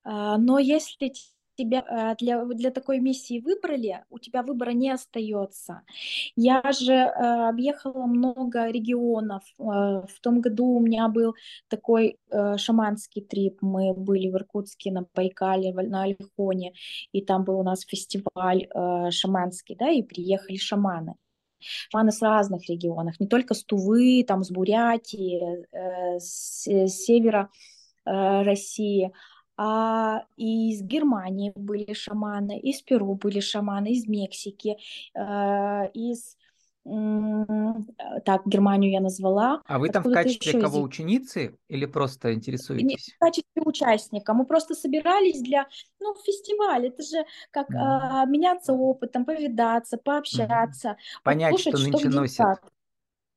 А, 0.03 0.37
но 0.39 0.59
если 0.59 1.13
тебя 1.57 1.85
а, 1.89 2.17
для, 2.17 2.45
для 2.45 2.71
такой 2.73 2.99
миссии 2.99 3.41
выбрали, 3.41 4.05
у 4.11 4.19
тебя 4.19 4.43
выбора 4.43 4.71
не 4.71 4.91
остается. 4.91 5.83
Я 6.35 6.63
же 6.73 6.95
а, 6.95 7.51
объехала 7.51 8.07
много 8.07 8.69
регионов. 8.69 9.45
В 9.59 10.21
том 10.21 10.41
году 10.41 10.67
у 10.67 10.81
меня 10.81 11.09
был 11.09 11.35
такой 11.69 12.19
шаманский 12.57 13.23
трип. 13.23 13.59
Мы 13.61 13.95
были 13.95 14.29
в 14.29 14.35
Иркутске, 14.35 14.91
на 14.91 15.07
Байкале, 15.15 15.73
на 15.73 16.03
Альхоне, 16.03 16.73
и 17.13 17.23
там 17.23 17.45
был 17.45 17.61
у 17.61 17.63
нас 17.63 17.83
фестиваль 17.83 18.67
шаманский, 19.13 19.77
да, 19.77 19.91
и 19.91 20.03
приехали 20.03 20.57
шаманы 20.57 21.15
шаманы 21.91 22.13
с 22.13 22.23
разных 22.23 22.69
регионов, 22.69 23.19
не 23.21 23.27
только 23.27 23.55
с 23.55 23.65
Тувы, 23.65 24.25
там, 24.27 24.45
с 24.45 24.51
Бурятии, 24.51 25.67
э, 25.73 26.19
с, 26.19 26.67
с 26.67 27.05
севера 27.05 27.51
э, 28.07 28.43
России, 28.43 29.13
а 29.57 30.25
из 30.37 30.81
Германии 30.83 31.53
были 31.55 31.93
шаманы, 31.93 32.59
из 32.59 32.81
Перу 32.81 33.15
были 33.15 33.41
шаманы, 33.41 33.93
из 33.93 34.07
Мексики, 34.07 34.79
э, 35.15 35.91
из 35.93 36.37
так, 38.25 38.47
Германию 38.47 38.91
я 38.91 39.01
назвала. 39.01 39.63
А 39.67 39.79
вы 39.79 39.89
там 39.89 40.03
в 40.03 40.13
качестве 40.13 40.61
кого, 40.61 40.79
из... 40.79 40.85
ученицы 40.85 41.59
или 41.69 41.87
просто 41.87 42.35
интересуетесь? 42.35 42.85
Не, 42.87 42.97
в 42.97 43.19
качестве 43.19 43.63
участника. 43.65 44.35
Мы 44.35 44.45
просто 44.45 44.75
собирались 44.75 45.41
для, 45.41 45.67
ну, 46.01 46.15
фестиваля. 46.15 46.89
Это 46.89 47.03
же 47.03 47.25
как 47.51 47.71
mm. 47.71 47.77
а, 47.77 48.25
меняться 48.27 48.73
опытом, 48.73 49.25
повидаться, 49.25 49.97
пообщаться. 49.97 50.91
Mm. 50.91 50.95
Понять, 51.23 51.53
послушать, 51.53 51.81
что 51.81 51.91
нынче 51.91 52.11
что 52.11 52.21
носят 52.21 52.59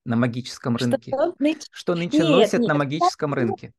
на 0.06 0.16
магическом 0.16 0.78
рынке. 0.78 1.12
Что, 1.12 1.36
нынче, 1.40 1.68
что 1.72 1.96
нынче 1.96 2.18
нет, 2.20 2.30
носят 2.30 2.60
нет, 2.60 2.68
на 2.68 2.74
магическом 2.76 3.32
там, 3.32 3.40
рынке. 3.40 3.74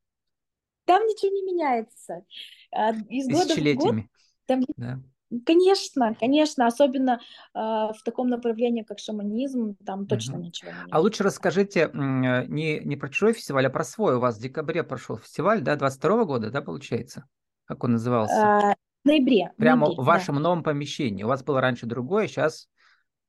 Там 0.85 1.05
ничего 1.05 1.31
не 1.31 1.53
меняется. 1.53 2.25
А, 2.71 2.91
из 3.09 3.27
года 3.27 3.55
в 3.55 3.75
год 3.75 4.05
там 4.45 4.63
да. 4.77 4.99
Конечно, 5.45 6.15
конечно, 6.19 6.67
особенно 6.67 7.19
э, 7.53 7.59
в 7.59 7.97
таком 8.03 8.29
направлении, 8.29 8.83
как 8.83 8.99
шаманизм, 8.99 9.75
там 9.85 10.05
точно 10.05 10.35
угу. 10.35 10.43
ничего 10.45 10.71
не 10.71 10.91
А 10.91 10.99
лучше 10.99 11.23
расскажите 11.23 11.89
не, 11.93 12.79
не 12.79 12.95
про 12.95 13.09
чужой 13.09 13.33
фестиваль, 13.33 13.65
а 13.65 13.69
про 13.69 13.83
свой. 13.83 14.15
У 14.15 14.19
вас 14.19 14.37
в 14.37 14.41
декабре 14.41 14.83
прошел 14.83 15.17
фестиваль, 15.17 15.61
да, 15.61 15.75
22 15.75 16.21
-го 16.21 16.25
года, 16.25 16.51
да, 16.51 16.61
получается? 16.61 17.25
Как 17.65 17.83
он 17.83 17.93
назывался? 17.93 18.35
А, 18.35 18.75
в 19.03 19.07
ноябре. 19.07 19.51
Прямо 19.57 19.87
ноябре, 19.87 20.03
в 20.03 20.05
вашем 20.05 20.35
да. 20.35 20.41
новом 20.41 20.63
помещении. 20.63 21.23
У 21.23 21.27
вас 21.27 21.43
было 21.43 21.61
раньше 21.61 21.85
другое, 21.85 22.27
сейчас 22.27 22.69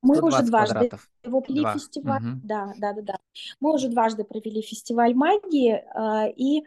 мы 0.06 0.20
уже 0.20 0.42
дважды 0.42 0.74
квадратов. 0.74 1.08
его 1.24 1.40
провели 1.40 1.60
Два. 1.62 1.74
фестиваль. 1.74 2.22
Угу. 2.22 2.40
Да, 2.44 2.72
да, 2.78 2.92
да, 2.92 3.02
да. 3.02 3.14
Мы 3.60 3.74
уже 3.74 3.88
дважды 3.88 4.24
провели 4.24 4.62
фестиваль 4.62 5.14
магии, 5.14 5.72
э, 5.74 6.32
и 6.36 6.64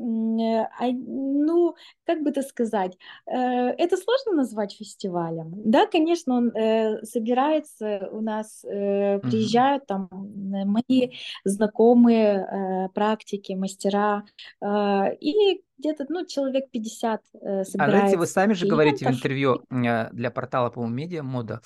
а, 0.00 0.86
ну, 0.92 1.74
как 2.06 2.22
бы 2.22 2.30
это 2.30 2.42
сказать, 2.42 2.96
э, 3.26 3.34
это 3.34 3.96
сложно 3.96 4.32
назвать 4.32 4.72
фестивалем. 4.72 5.52
Да, 5.64 5.86
конечно, 5.86 6.36
он 6.36 6.56
э, 6.56 7.02
собирается, 7.02 8.08
у 8.12 8.20
нас 8.20 8.64
э, 8.64 9.18
приезжают 9.18 9.86
там 9.86 10.08
мои 10.12 11.10
знакомые 11.44 12.90
практики, 12.94 13.54
мастера, 13.54 14.24
и 14.62 15.62
где-то, 15.78 16.06
ну, 16.08 16.26
человек 16.26 16.70
50 16.70 17.22
собирается. 17.32 17.76
А 17.78 17.90
знаете, 17.90 18.16
вы 18.16 18.26
сами 18.26 18.52
же 18.52 18.66
говорите 18.66 19.06
в 19.06 19.10
интервью 19.10 19.62
для 19.70 20.30
портала, 20.32 20.70
по-моему, 20.70 20.94
Медиа 20.94 21.22
Мода 21.22 21.60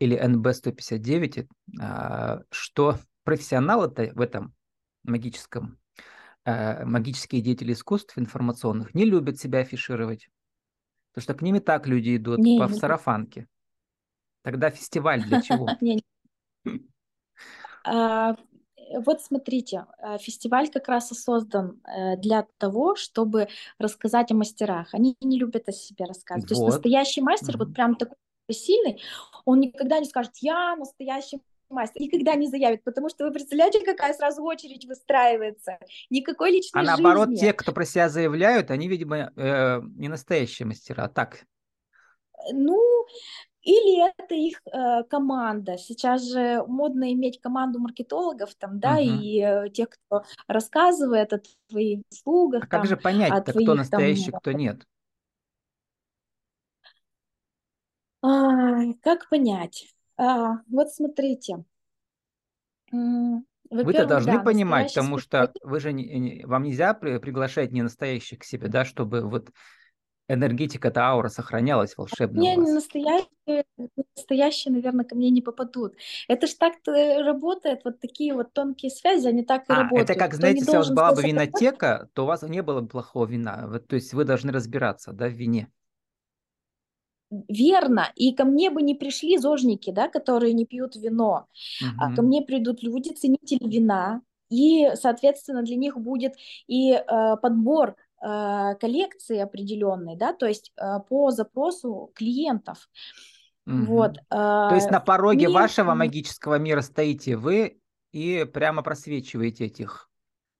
или 0.00 0.18
НБ-159, 0.18 1.46
что 2.50 2.98
профессионалы-то 3.22 4.10
в 4.14 4.20
этом 4.20 4.54
магическом 5.04 5.80
Э, 6.46 6.84
магические 6.84 7.42
деятели 7.42 7.72
искусств 7.72 8.16
информационных 8.16 8.94
не 8.94 9.04
любят 9.04 9.38
себя 9.38 9.60
афишировать. 9.60 10.28
Потому 11.12 11.22
что 11.22 11.34
к 11.34 11.42
ним 11.42 11.56
и 11.56 11.60
так 11.60 11.86
люди 11.86 12.16
идут 12.16 12.38
не, 12.38 12.58
по 12.58 12.64
не. 12.64 12.78
сарафанке. 12.78 13.46
Тогда 14.42 14.70
фестиваль 14.70 15.22
для 15.22 15.42
чего? 15.42 15.68
А, 17.82 18.36
вот 18.92 19.22
смотрите, 19.22 19.86
а, 19.96 20.18
фестиваль 20.18 20.68
как 20.68 20.86
раз 20.88 21.12
и 21.12 21.14
создан 21.14 21.80
э, 21.86 22.18
для 22.18 22.46
того, 22.58 22.94
чтобы 22.94 23.48
рассказать 23.78 24.30
о 24.32 24.34
мастерах. 24.34 24.92
Они 24.92 25.16
не 25.22 25.38
любят 25.38 25.66
о 25.70 25.72
себе 25.72 26.04
рассказывать. 26.04 26.48
То 26.48 26.54
есть 26.54 26.66
настоящий 26.66 27.22
мастер, 27.22 27.56
вот 27.56 27.72
прям 27.72 27.94
такой 27.96 28.18
сильный, 28.52 29.00
он 29.44 29.60
никогда 29.60 29.98
не 29.98 30.06
скажет, 30.06 30.32
я 30.40 30.76
настоящий 30.76 31.40
мастер 31.70 32.00
никогда 32.00 32.34
не 32.34 32.48
заявит, 32.48 32.84
потому 32.84 33.08
что 33.08 33.24
вы 33.24 33.32
представляете, 33.32 33.84
какая 33.84 34.12
сразу 34.12 34.42
очередь 34.42 34.84
выстраивается. 34.86 35.78
Никакой 36.10 36.50
личной 36.50 36.82
А 36.82 36.84
наоборот, 36.84 37.28
жизни. 37.28 37.46
те, 37.46 37.52
кто 37.52 37.72
про 37.72 37.84
себя 37.84 38.08
заявляют, 38.08 38.70
они, 38.70 38.88
видимо, 38.88 39.32
э, 39.36 39.80
не 39.96 40.08
настоящие 40.08 40.66
мастера, 40.66 41.04
а 41.04 41.08
так. 41.08 41.44
Ну, 42.52 43.06
или 43.62 44.10
это 44.18 44.34
их 44.34 44.60
э, 44.66 45.04
команда. 45.04 45.76
Сейчас 45.76 46.30
же 46.30 46.64
модно 46.66 47.12
иметь 47.12 47.40
команду 47.40 47.78
маркетологов 47.78 48.54
там, 48.54 48.80
да, 48.80 48.94
угу. 48.94 49.02
и 49.02 49.40
э, 49.40 49.68
тех, 49.70 49.90
кто 49.90 50.24
рассказывает 50.46 51.32
о 51.32 51.42
твоих 51.68 52.00
услугах. 52.10 52.64
А 52.64 52.66
там, 52.66 52.80
как 52.80 52.88
же 52.88 52.96
понять, 52.96 53.44
твоих, 53.44 53.66
кто 53.66 53.74
настоящий, 53.74 54.30
там... 54.30 54.40
кто 54.40 54.52
нет? 54.52 54.86
А, 58.22 58.92
как 59.02 59.28
понять? 59.28 59.94
А, 60.16 60.58
вот 60.68 60.90
смотрите. 60.92 61.64
Вы-то 63.70 64.04
должны 64.04 64.32
да, 64.32 64.40
понимать, 64.40 64.92
потому 64.92 65.18
что 65.18 65.52
вы 65.62 65.78
же 65.80 65.92
не, 65.92 66.04
не, 66.18 66.44
вам 66.44 66.64
нельзя 66.64 66.92
при, 66.92 67.18
приглашать 67.18 67.70
не 67.70 67.82
настоящих 67.82 68.40
к 68.40 68.44
себе, 68.44 68.68
да, 68.68 68.84
чтобы 68.84 69.22
вот 69.22 69.50
энергетика, 70.28 70.88
эта 70.88 71.02
аура 71.02 71.28
сохранялась 71.28 71.96
волшебно. 71.96 72.40
Не, 72.40 72.56
не 72.56 72.72
настоящие, 72.72 73.64
настоящие, 74.16 74.72
наверное, 74.72 75.04
ко 75.04 75.14
мне 75.14 75.30
не 75.30 75.40
попадут. 75.40 75.94
Это 76.28 76.46
ж 76.46 76.54
так 76.54 76.74
работает, 76.86 77.82
вот 77.84 78.00
такие 78.00 78.34
вот 78.34 78.52
тонкие 78.52 78.90
связи, 78.90 79.28
они 79.28 79.44
так 79.44 79.62
и 79.68 79.72
а, 79.72 79.76
работают. 79.76 80.10
Это 80.10 80.18
как, 80.18 80.34
знаете, 80.34 80.60
если 80.60 80.72
у 80.72 80.78
вас 80.78 80.90
была 80.90 81.14
бы 81.14 81.22
винотека, 81.22 82.08
то 82.12 82.24
у 82.24 82.26
вас 82.26 82.42
не 82.42 82.62
было 82.62 82.80
бы 82.80 82.88
плохого 82.88 83.26
вина. 83.26 83.66
Вот, 83.68 83.86
то 83.86 83.94
есть 83.94 84.12
вы 84.12 84.24
должны 84.24 84.52
разбираться, 84.52 85.12
да, 85.12 85.28
в 85.28 85.32
вине 85.32 85.68
верно, 87.30 88.10
и 88.16 88.32
ко 88.34 88.44
мне 88.44 88.70
бы 88.70 88.82
не 88.82 88.94
пришли 88.94 89.38
зожники, 89.38 89.90
да, 89.90 90.08
которые 90.08 90.52
не 90.52 90.66
пьют 90.66 90.96
вино, 90.96 91.46
угу. 91.80 91.90
а 91.98 92.14
ко 92.14 92.22
мне 92.22 92.42
придут 92.42 92.82
люди, 92.82 93.10
ценители 93.10 93.68
вина, 93.68 94.22
и, 94.50 94.90
соответственно, 94.94 95.62
для 95.62 95.76
них 95.76 95.96
будет 95.96 96.34
и 96.66 96.92
э, 96.92 97.36
подбор 97.40 97.94
э, 98.20 98.74
коллекции 98.80 99.38
определенной, 99.38 100.16
да, 100.16 100.32
то 100.32 100.46
есть 100.46 100.72
э, 100.76 100.98
по 101.08 101.30
запросу 101.30 102.10
клиентов. 102.14 102.88
Угу. 103.66 103.84
Вот. 103.84 104.16
То 104.28 104.72
есть 104.74 104.90
на 104.90 105.00
пороге 105.00 105.46
мир... 105.46 105.50
вашего 105.50 105.94
магического 105.94 106.58
мира 106.58 106.80
стоите 106.80 107.36
вы 107.36 107.80
и 108.10 108.44
прямо 108.52 108.82
просвечиваете 108.82 109.66
этих 109.66 110.10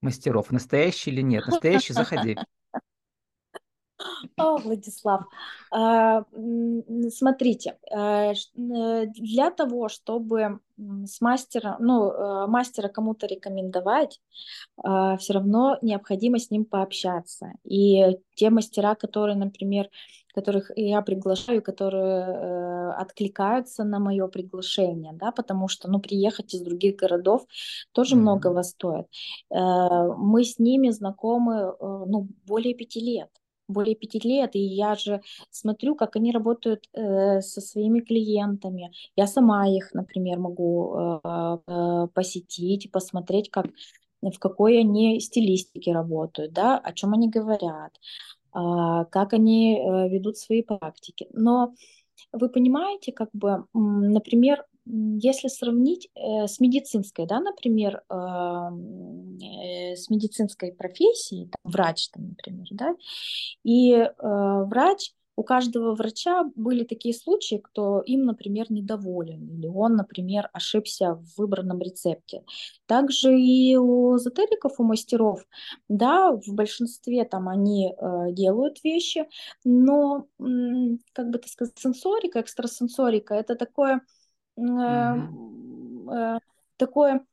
мастеров. 0.01 0.53
Настоящий 0.53 1.11
или 1.11 1.23
нет? 1.23 1.47
Настоящий, 1.47 1.93
заходи. 1.93 2.39
О, 4.37 4.57
Владислав, 4.59 5.25
а, 5.71 6.25
смотрите, 7.11 7.79
э, 7.91 8.33
э, 8.33 9.07
для 9.07 9.51
того, 9.51 9.89
чтобы 9.89 10.61
с 10.79 11.21
мастера, 11.21 11.77
ну, 11.79 12.11
э, 12.11 12.47
мастера 12.47 12.89
кому-то 12.89 13.27
рекомендовать, 13.27 14.21
а, 14.83 15.17
все 15.19 15.35
равно 15.35 15.79
необходимо 15.83 16.39
с 16.39 16.51
ним 16.51 16.65
пообщаться. 16.65 17.53
И 17.65 18.19
те 18.35 18.51
мастера, 18.51 18.95
которые, 18.95 19.37
например, 19.37 19.91
которых 20.33 20.71
я 20.77 21.03
приглашаю, 21.03 21.61
которые 21.61 22.93
откликаются 22.93 23.83
на 23.83 23.99
мое 23.99 24.29
приглашение, 24.29 25.13
да, 25.13 25.33
потому 25.33 25.67
что, 25.69 25.91
ну, 25.91 25.99
приехать 25.99 26.55
из 26.55 26.61
других 26.61 26.97
городов 26.97 27.47
тоже 27.93 28.15
mm-hmm. 28.15 28.19
многого 28.21 28.63
стоит. 28.63 29.07
Мы 29.51 30.45
с 30.45 30.61
ними 30.61 30.91
знакомы, 30.91 31.75
ну, 31.81 32.29
более 32.47 32.75
пяти 32.75 33.01
лет 33.01 33.40
более 33.71 33.95
пяти 33.95 34.21
лет, 34.23 34.55
и 34.55 34.61
я 34.61 34.95
же 34.95 35.21
смотрю, 35.51 35.95
как 35.95 36.17
они 36.17 36.33
работают 36.33 36.89
э, 36.93 37.41
со 37.41 37.61
своими 37.61 38.01
клиентами. 38.01 38.93
Я 39.17 39.27
сама 39.27 39.69
их, 39.69 39.95
например, 39.95 40.39
могу 40.39 40.95
э, 40.95 41.59
э, 41.67 42.07
посетить, 42.15 42.91
посмотреть, 42.91 43.51
как 43.51 43.67
в 44.23 44.39
какой 44.39 44.81
они 44.81 45.21
стилистике 45.21 45.93
работают, 45.93 46.53
да, 46.53 46.79
о 46.79 46.93
чем 46.93 47.15
они 47.15 47.29
говорят, 47.29 47.93
э, 48.55 49.05
как 49.11 49.33
они 49.33 49.79
э, 49.79 50.09
ведут 50.09 50.37
свои 50.37 50.63
практики. 50.63 51.27
Но 51.33 51.75
вы 52.33 52.49
понимаете, 52.49 53.13
как 53.13 53.31
бы, 53.33 53.65
например, 53.73 54.65
если 54.87 55.49
сравнить 55.49 56.09
э, 56.15 56.47
с 56.47 56.61
медицинской, 56.61 57.27
да, 57.27 57.41
например, 57.41 58.03
э, 58.09 58.15
э, 58.15 59.97
с 59.97 60.11
медицинской 60.11 60.73
профессией, 60.73 61.49
там, 61.49 61.73
врач, 61.73 62.09
там, 62.11 62.29
например, 62.31 62.67
да, 62.73 62.95
и 63.63 63.93
э, 63.93 64.09
врач, 64.19 65.13
у 65.41 65.43
каждого 65.43 65.95
врача 65.95 66.45
были 66.55 66.85
такие 66.85 67.15
случаи, 67.15 67.63
кто 67.65 68.03
им, 68.03 68.25
например, 68.27 68.67
недоволен, 68.71 69.49
или 69.49 69.69
он, 69.69 69.97
например, 69.97 70.51
ошибся 70.53 71.15
в 71.15 71.39
выбранном 71.39 71.81
рецепте. 71.81 72.45
Также 72.85 73.41
и 73.41 73.75
у 73.77 74.17
эзотериков, 74.17 74.79
у 74.79 74.85
мастеров, 74.85 75.47
да, 75.89 76.33
в 76.33 76.53
большинстве 76.53 77.25
там 77.25 77.49
они 77.49 77.95
э, 77.97 78.33
делают 78.33 78.85
вещи, 78.85 79.25
но, 79.65 80.27
как 81.15 81.31
бы 81.31 81.39
так 81.39 81.49
сказать, 81.49 81.79
сенсорика, 81.79 82.41
экстрасенсорика, 82.41 83.35
это 83.35 83.55
такое 83.55 84.03
mm-hmm. 84.61 86.41
такое, 86.77 87.25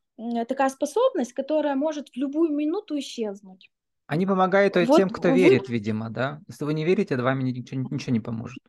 такая 0.48 0.70
способность, 0.70 1.34
которая 1.34 1.76
может 1.76 2.10
в 2.10 2.16
любую 2.16 2.56
минуту 2.56 2.98
исчезнуть. 3.00 3.70
Они 4.08 4.26
помогают 4.26 4.76
вот 4.76 4.96
тем, 4.96 5.10
кто 5.10 5.30
вы... 5.30 5.36
верит, 5.36 5.68
видимо, 5.68 6.10
да? 6.10 6.40
Если 6.48 6.63
вы 6.63 6.74
не 6.74 6.86
верите, 6.86 7.18
то 7.18 7.24
вам 7.24 7.40
ничего, 7.40 7.82
ничего 7.92 8.13
не 8.13 8.22
поможет. 8.22 8.60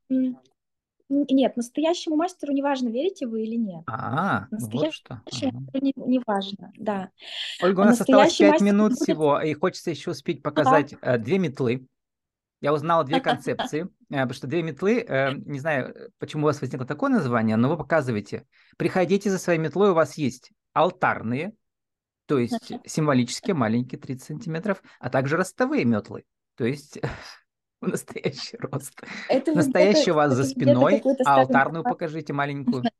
Нет, 1.10 1.56
настоящему 1.56 2.16
мастеру 2.16 2.52
не 2.52 2.60
важно, 2.60 2.88
верите 2.88 3.26
вы 3.26 3.44
или 3.44 3.56
нет. 3.56 3.82
А, 3.86 4.46
вот 4.50 4.92
что. 4.92 5.22
Ага. 5.24 5.52
Не, 5.80 5.94
не 5.96 6.20
важно, 6.26 6.70
да. 6.76 7.08
Ольга, 7.62 7.80
у 7.80 7.84
нас 7.84 8.00
осталось 8.00 8.36
пять 8.36 8.60
минут 8.60 8.90
будет... 8.90 9.02
всего, 9.02 9.40
и 9.40 9.54
хочется 9.54 9.90
еще 9.90 10.10
успеть 10.10 10.42
показать 10.42 10.94
ага. 11.00 11.16
две 11.16 11.38
метлы. 11.38 11.86
Я 12.60 12.72
узнал 12.72 13.04
две 13.04 13.20
концепции, 13.20 13.82
э, 14.10 14.12
потому 14.12 14.32
что 14.32 14.46
две 14.46 14.62
метлы, 14.62 15.00
э, 15.00 15.32
не 15.34 15.60
знаю, 15.60 15.94
почему 16.18 16.44
у 16.44 16.46
вас 16.46 16.60
возникло 16.60 16.86
такое 16.86 17.10
название, 17.10 17.56
но 17.56 17.68
вы 17.68 17.76
показываете. 17.76 18.46
Приходите 18.76 19.30
за 19.30 19.38
своей 19.38 19.58
метлой, 19.58 19.90
у 19.90 19.94
вас 19.94 20.18
есть 20.18 20.50
алтарные, 20.72 21.52
то 22.26 22.38
есть 22.38 22.72
символические, 22.84 23.54
маленькие, 23.54 24.00
30 24.00 24.26
сантиметров, 24.26 24.82
а 25.00 25.08
также 25.08 25.36
ростовые 25.36 25.84
метлы, 25.84 26.24
то 26.56 26.64
есть 26.64 26.98
в 27.80 27.86
настоящий 27.88 28.56
рост. 28.58 29.00
Это 29.28 29.54
Настоящий 29.54 30.10
у 30.10 30.14
вас 30.14 30.32
за 30.32 30.44
спиной, 30.44 31.02
а 31.24 31.40
алтарную 31.40 31.84
покажите 31.84 32.32
маленькую. 32.32 32.84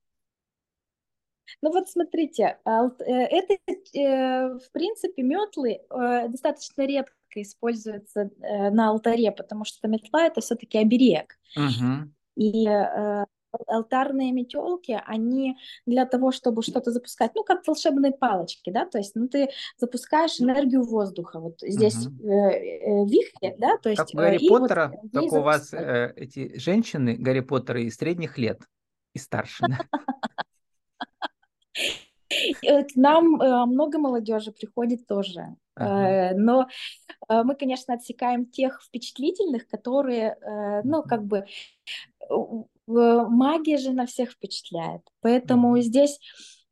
Ну 1.63 1.73
вот 1.73 1.89
смотрите, 1.89 2.59
э, 2.65 2.71
это, 3.07 4.59
в 4.59 4.73
принципе, 4.73 5.23
метлы 5.23 5.81
достаточно 5.91 6.87
редко 6.87 7.15
используется 7.35 8.31
э, 8.41 8.71
на 8.71 8.91
алтаре, 8.91 9.33
потому 9.33 9.65
что 9.65 9.89
метла 9.89 10.27
это 10.27 10.41
все-таки 10.41 10.79
оберег. 10.79 11.39
Угу. 11.57 12.11
И 12.37 12.67
э, 12.67 13.25
алтарные 13.67 14.33
метелки, 14.33 15.01
они 15.07 15.57
для 15.87 16.07
того, 16.07 16.33
чтобы 16.33 16.63
что-то 16.63 16.91
запускать, 16.91 17.33
ну, 17.35 17.45
как 17.45 17.67
волшебные 17.67 18.13
палочки, 18.13 18.71
да, 18.71 18.87
то 18.87 18.99
есть, 18.99 19.15
ну, 19.15 19.29
ты 19.29 19.49
запускаешь 19.79 20.41
энергию 20.41 20.83
воздуха, 20.83 21.41
вот 21.41 21.61
здесь 21.61 22.07
угу. 22.07 22.29
э, 22.29 22.51
э, 22.51 23.05
вихрь, 23.07 23.57
да, 23.59 23.77
то 23.79 23.91
есть... 23.91 24.01
Как 24.01 24.15
у 24.15 24.17
Гарри 24.17 24.49
Поттера, 24.49 24.93
вот 25.03 25.13
как 25.13 25.33
у 25.33 25.43
вас 25.43 25.73
э, 25.73 26.13
эти 26.17 26.59
женщины 26.59 27.17
Гарри 27.17 27.41
Поттера 27.41 27.81
из 27.81 27.97
средних 27.97 28.39
лет 28.39 28.61
и 29.15 29.19
старше, 29.19 29.65
Э, 29.65 29.75
к 32.63 32.97
нам 32.97 33.41
э, 33.41 33.67
много 33.67 33.99
молодежи 33.99 34.53
приходит 34.53 35.07
тоже. 35.07 35.57
Ага. 35.75 36.09
Э, 36.09 36.35
но 36.35 36.67
мы, 37.29 37.55
конечно, 37.55 37.95
отсекаем 37.95 38.47
тех 38.47 38.83
впечатлительных, 38.83 39.69
которые, 39.69 40.37
ну, 40.83 41.03
как 41.03 41.25
бы, 41.25 41.45
магия 42.87 43.77
же 43.77 43.93
на 43.93 44.07
всех 44.07 44.31
впечатляет. 44.31 45.03
Поэтому 45.21 45.73
ага. 45.73 45.83
здесь 45.83 46.19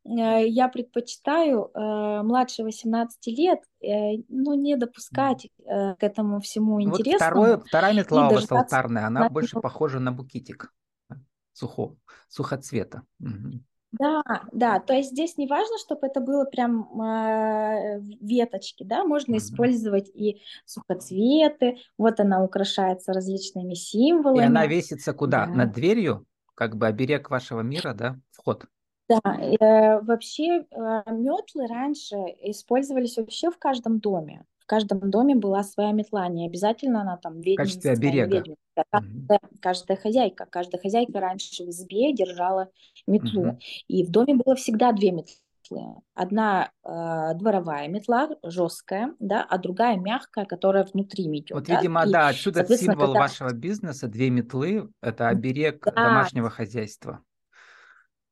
я 0.04 0.68
предпочитаю 0.68 1.70
младше 1.74 2.62
18 2.62 3.26
лет, 3.36 3.60
ну, 3.80 4.54
не 4.54 4.76
допускать 4.76 5.48
к 5.66 5.96
этому 6.00 6.40
всему 6.40 6.80
интересному. 6.80 7.12
Вот 7.12 7.16
второе, 7.16 7.58
вторая 7.58 7.92
метла 7.92 8.28
у 8.28 8.32
вас 8.32 8.50
алтарная, 8.50 9.06
она 9.06 9.28
больше 9.28 9.60
похожа 9.60 10.00
на 10.00 10.10
букетик 10.10 10.72
сухого, 11.52 11.96
сухоцвета. 12.28 13.02
Угу. 13.20 13.60
Да, 13.98 14.22
да, 14.52 14.80
то 14.80 14.94
есть 14.94 15.10
здесь 15.10 15.36
не 15.36 15.46
важно, 15.46 15.78
чтобы 15.78 16.06
это 16.06 16.20
было 16.20 16.44
прям 16.44 17.00
э, 17.00 18.00
веточки, 18.20 18.82
да, 18.84 19.04
можно 19.04 19.34
mm-hmm. 19.34 19.38
использовать 19.38 20.08
и 20.14 20.40
сухоцветы, 20.64 21.78
вот 21.96 22.20
она 22.20 22.42
украшается 22.42 23.12
различными 23.12 23.74
символами. 23.74 24.42
И 24.42 24.46
она 24.46 24.66
весится 24.66 25.12
куда? 25.12 25.46
Да. 25.46 25.52
Над 25.52 25.72
дверью? 25.72 26.26
Как 26.54 26.76
бы 26.76 26.86
оберег 26.86 27.30
вашего 27.30 27.60
мира, 27.60 27.94
да, 27.94 28.18
вход? 28.32 28.64
Да, 29.08 29.20
э, 29.24 30.00
вообще 30.00 30.62
э, 30.62 31.02
метлы 31.12 31.66
раньше 31.68 32.16
использовались 32.42 33.16
вообще 33.16 33.50
в 33.50 33.58
каждом 33.58 34.00
доме 34.00 34.44
в 34.66 34.68
каждом 34.68 34.98
доме 35.12 35.36
была 35.36 35.62
своя 35.62 35.92
метла, 35.92 36.26
не 36.26 36.44
обязательно 36.44 37.02
она 37.02 37.16
там 37.16 37.40
ведьминская. 37.40 37.94
В 37.94 37.98
качестве 38.00 38.10
оберега. 38.10 38.44
Каждая, 38.90 39.40
каждая 39.60 39.96
хозяйка, 39.96 40.46
каждая 40.50 40.82
хозяйка 40.82 41.20
раньше 41.20 41.64
в 41.64 41.68
избе 41.70 42.12
держала 42.12 42.68
метлу. 43.06 43.42
Угу. 43.42 43.58
И 43.86 44.04
в 44.04 44.10
доме 44.10 44.34
было 44.34 44.56
всегда 44.56 44.90
две 44.90 45.12
метлы. 45.12 46.02
Одна 46.14 46.72
э, 46.84 47.34
дворовая 47.34 47.86
метла, 47.86 48.28
жесткая, 48.42 49.14
да, 49.20 49.46
а 49.48 49.58
другая 49.58 49.96
мягкая, 49.96 50.46
которая 50.46 50.84
внутри 50.84 51.28
метет. 51.28 51.52
Вот, 51.52 51.66
да? 51.66 51.76
видимо, 51.76 52.04
и, 52.04 52.10
да, 52.10 52.28
отсюда 52.28 52.66
символ 52.66 53.06
когда... 53.06 53.20
вашего 53.20 53.52
бизнеса, 53.52 54.08
две 54.08 54.30
метлы, 54.30 54.88
это 55.00 55.28
оберег 55.28 55.84
да. 55.84 55.92
домашнего 55.92 56.50
хозяйства 56.50 57.22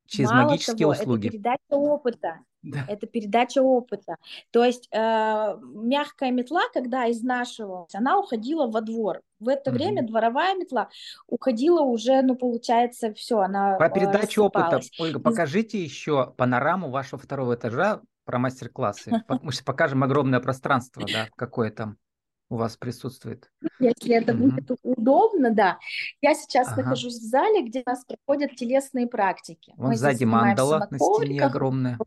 через 0.07 0.31
Мало 0.31 0.51
магические 0.51 0.87
того, 0.87 0.93
услуги. 0.93 1.29
Это 1.29 1.33
передача 1.33 1.59
опыта. 1.71 2.39
Да. 2.63 2.85
Это 2.89 3.07
передача 3.07 3.63
опыта. 3.63 4.17
То 4.51 4.65
есть 4.65 4.89
э, 4.91 5.57
мягкая 5.63 6.31
метла, 6.31 6.63
когда 6.73 7.11
изнашивалась, 7.11 7.95
она 7.95 8.19
уходила 8.19 8.67
во 8.67 8.81
двор. 8.81 9.21
В 9.39 9.49
это 9.49 9.71
угу. 9.71 9.79
время 9.79 10.07
дворовая 10.07 10.55
метла 10.55 10.89
уходила 11.27 11.83
уже, 11.83 12.23
ну, 12.23 12.37
получается, 12.37 13.13
все, 13.13 13.41
она 13.41 13.77
Про 13.77 13.91
передачу 13.91 14.45
опыта, 14.45 14.81
Ольга, 14.99 15.21
покажите 15.21 15.83
еще 15.83 16.33
панораму 16.37 16.91
вашего 16.91 17.21
второго 17.21 17.55
этажа 17.55 18.01
про 18.25 18.39
мастер-классы. 18.39 19.11
Мы 19.43 19.53
сейчас 19.53 19.65
покажем 19.65 20.03
огромное 20.03 20.41
пространство, 20.41 21.05
да, 21.07 21.29
какое 21.37 21.71
там 21.71 21.99
у 22.49 22.57
вас 22.57 22.77
присутствует. 22.77 23.51
Если 23.79 24.15
это 24.15 24.35
угу. 24.35 24.51
будет 24.51 24.71
удобно, 24.83 25.51
да. 25.51 25.79
Я 26.21 26.35
сейчас 26.35 26.69
ага. 26.69 26.83
нахожусь 26.83 27.19
в 27.19 27.25
зале, 27.25 27.63
где 27.63 27.83
у 27.87 27.89
нас 27.91 28.05
проходят 28.05 28.57
телесные 28.57 29.07
практики. 29.07 29.73
Вон 29.77 29.91
Мы 29.91 29.97
сзади 29.97 30.25
мандала 30.25 30.87
на 30.91 30.99
стене 30.99 31.43
огромная, 31.43 31.99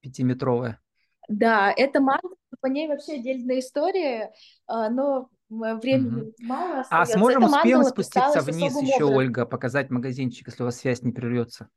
пятиметровая. 0.00 0.80
Да, 1.28 1.72
это 1.76 2.00
мандала, 2.00 2.34
по 2.60 2.66
ней 2.66 2.88
вообще 2.88 3.14
отдельная 3.14 3.60
история, 3.60 4.32
а, 4.66 4.88
но 4.88 5.28
времени 5.50 6.22
угу. 6.22 6.32
мало 6.40 6.80
остается. 6.80 7.14
А 7.14 7.18
сможем, 7.18 7.44
это 7.44 7.56
успеем 7.56 7.84
спуститься 7.84 8.40
вниз 8.40 8.72
еще, 8.80 9.04
образом. 9.04 9.16
Ольга, 9.16 9.46
показать 9.46 9.90
магазинчик, 9.90 10.48
если 10.48 10.62
у 10.62 10.66
вас 10.66 10.76
связь 10.78 11.02
не 11.02 11.12
прервется? 11.12 11.68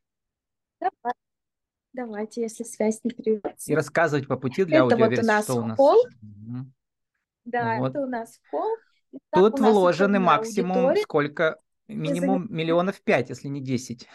Давай. 0.80 1.14
Давайте, 1.94 2.42
если 2.42 2.64
связь 2.64 3.00
не 3.04 3.12
прервется. 3.12 3.72
И 3.72 3.76
рассказывать 3.76 4.28
по 4.28 4.36
пути 4.36 4.66
для 4.66 4.78
это 4.78 4.84
аудиоверсии, 4.84 5.22
вот 5.22 5.24
у 5.24 5.28
нас 5.28 5.44
что 5.46 5.56
у 5.56 5.66
нас. 5.66 5.78
Холл. 5.78 6.00
Угу. 6.22 6.66
Да, 7.46 7.78
вот. 7.80 7.92
это 7.92 8.02
у 8.02 8.08
нас 8.08 8.40
холл. 8.50 8.78
Тут 9.34 9.60
вложены 9.60 10.20
максимум 10.20 10.78
аудитория. 10.78 11.04
сколько? 11.04 11.60
Минимум 11.88 12.48
миллионов 12.50 13.02
пять, 13.02 13.30
если 13.30 13.48
не 13.48 13.62
десять. 13.62 14.08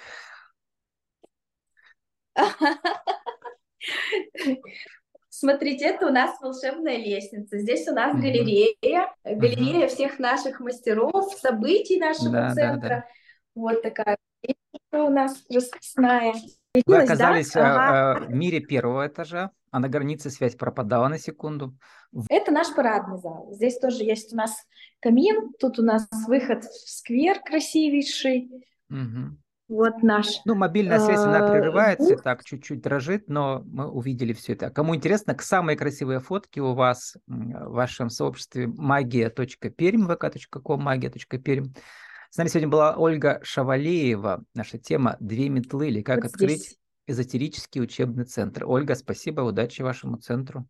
Смотрите, 5.29 5.87
это 5.87 6.09
у 6.09 6.11
нас 6.11 6.39
волшебная 6.41 6.97
лестница. 6.97 7.59
Здесь 7.59 7.89
у 7.89 7.95
нас 7.95 8.15
галерея, 8.15 9.15
галерея 9.25 9.87
всех 9.89 10.19
наших 10.19 10.61
мастеров, 10.61 11.33
событий 11.35 11.99
нашего 11.99 12.33
да, 12.33 12.55
центра. 12.55 12.89
Да, 12.89 12.97
да. 12.97 13.07
Вот 13.55 13.83
такая 13.83 14.19
у 14.93 15.09
нас 15.09 15.43
расписная. 15.49 16.35
Вы 16.87 17.03
оказались 17.03 17.51
да? 17.51 18.15
ага. 18.15 18.27
в 18.27 18.31
мире 18.31 18.61
первого 18.61 19.09
этажа, 19.09 19.51
а 19.73 19.81
на 19.81 19.89
границе 19.89 20.31
связь 20.31 20.55
пропадала 20.55 21.09
на 21.09 21.19
секунду. 21.19 21.77
Это 22.29 22.53
наш 22.53 22.73
парадный 22.75 23.19
зал. 23.19 23.49
Здесь 23.53 23.79
тоже 23.79 24.05
есть 24.05 24.33
у 24.33 24.37
нас 24.37 24.55
камин, 25.01 25.53
тут 25.59 25.79
у 25.81 25.83
нас 25.83 26.09
выход 26.29 26.65
в 26.65 26.89
сквер 26.89 27.41
красивейший. 27.41 28.51
Угу. 28.89 29.37
Вот 29.69 30.03
наш. 30.03 30.27
Ну, 30.45 30.57
мобильная 30.57 30.99
связь, 30.99 31.21
она 31.21 31.49
э, 31.49 31.53
прерывается, 31.53 32.17
так 32.17 32.45
чуть-чуть 32.45 32.83
дрожит, 32.83 33.29
но 33.29 33.63
мы 33.67 33.89
увидели 33.89 34.33
все 34.33 34.55
это. 34.55 34.71
Кому 34.71 34.97
интересно, 34.97 35.35
к 35.35 35.43
самые 35.43 35.77
красивые 35.77 36.19
фотки 36.19 36.59
у 36.59 36.75
вас 36.75 37.17
в 37.29 37.73
вашем 37.73 38.11
сообществе 38.11 38.67
магия.перм, 38.67 40.11
vk.com, 40.11 40.83
магия.перм. 40.83 41.73
С 42.31 42.37
нами 42.37 42.47
сегодня 42.47 42.69
была 42.69 42.95
Ольга 42.97 43.41
Шавалеева. 43.43 44.45
Наша 44.55 44.79
тема 44.79 45.17
«Две 45.19 45.49
метлы» 45.49 45.89
или 45.89 46.01
«Как 46.01 46.23
вот 46.23 46.27
открыть 46.27 46.61
здесь. 46.61 46.79
эзотерический 47.09 47.83
учебный 47.83 48.25
центр». 48.25 48.65
Ольга, 48.67 48.95
спасибо, 48.95 49.41
удачи 49.41 49.83
вашему 49.83 50.17
центру. 50.17 50.69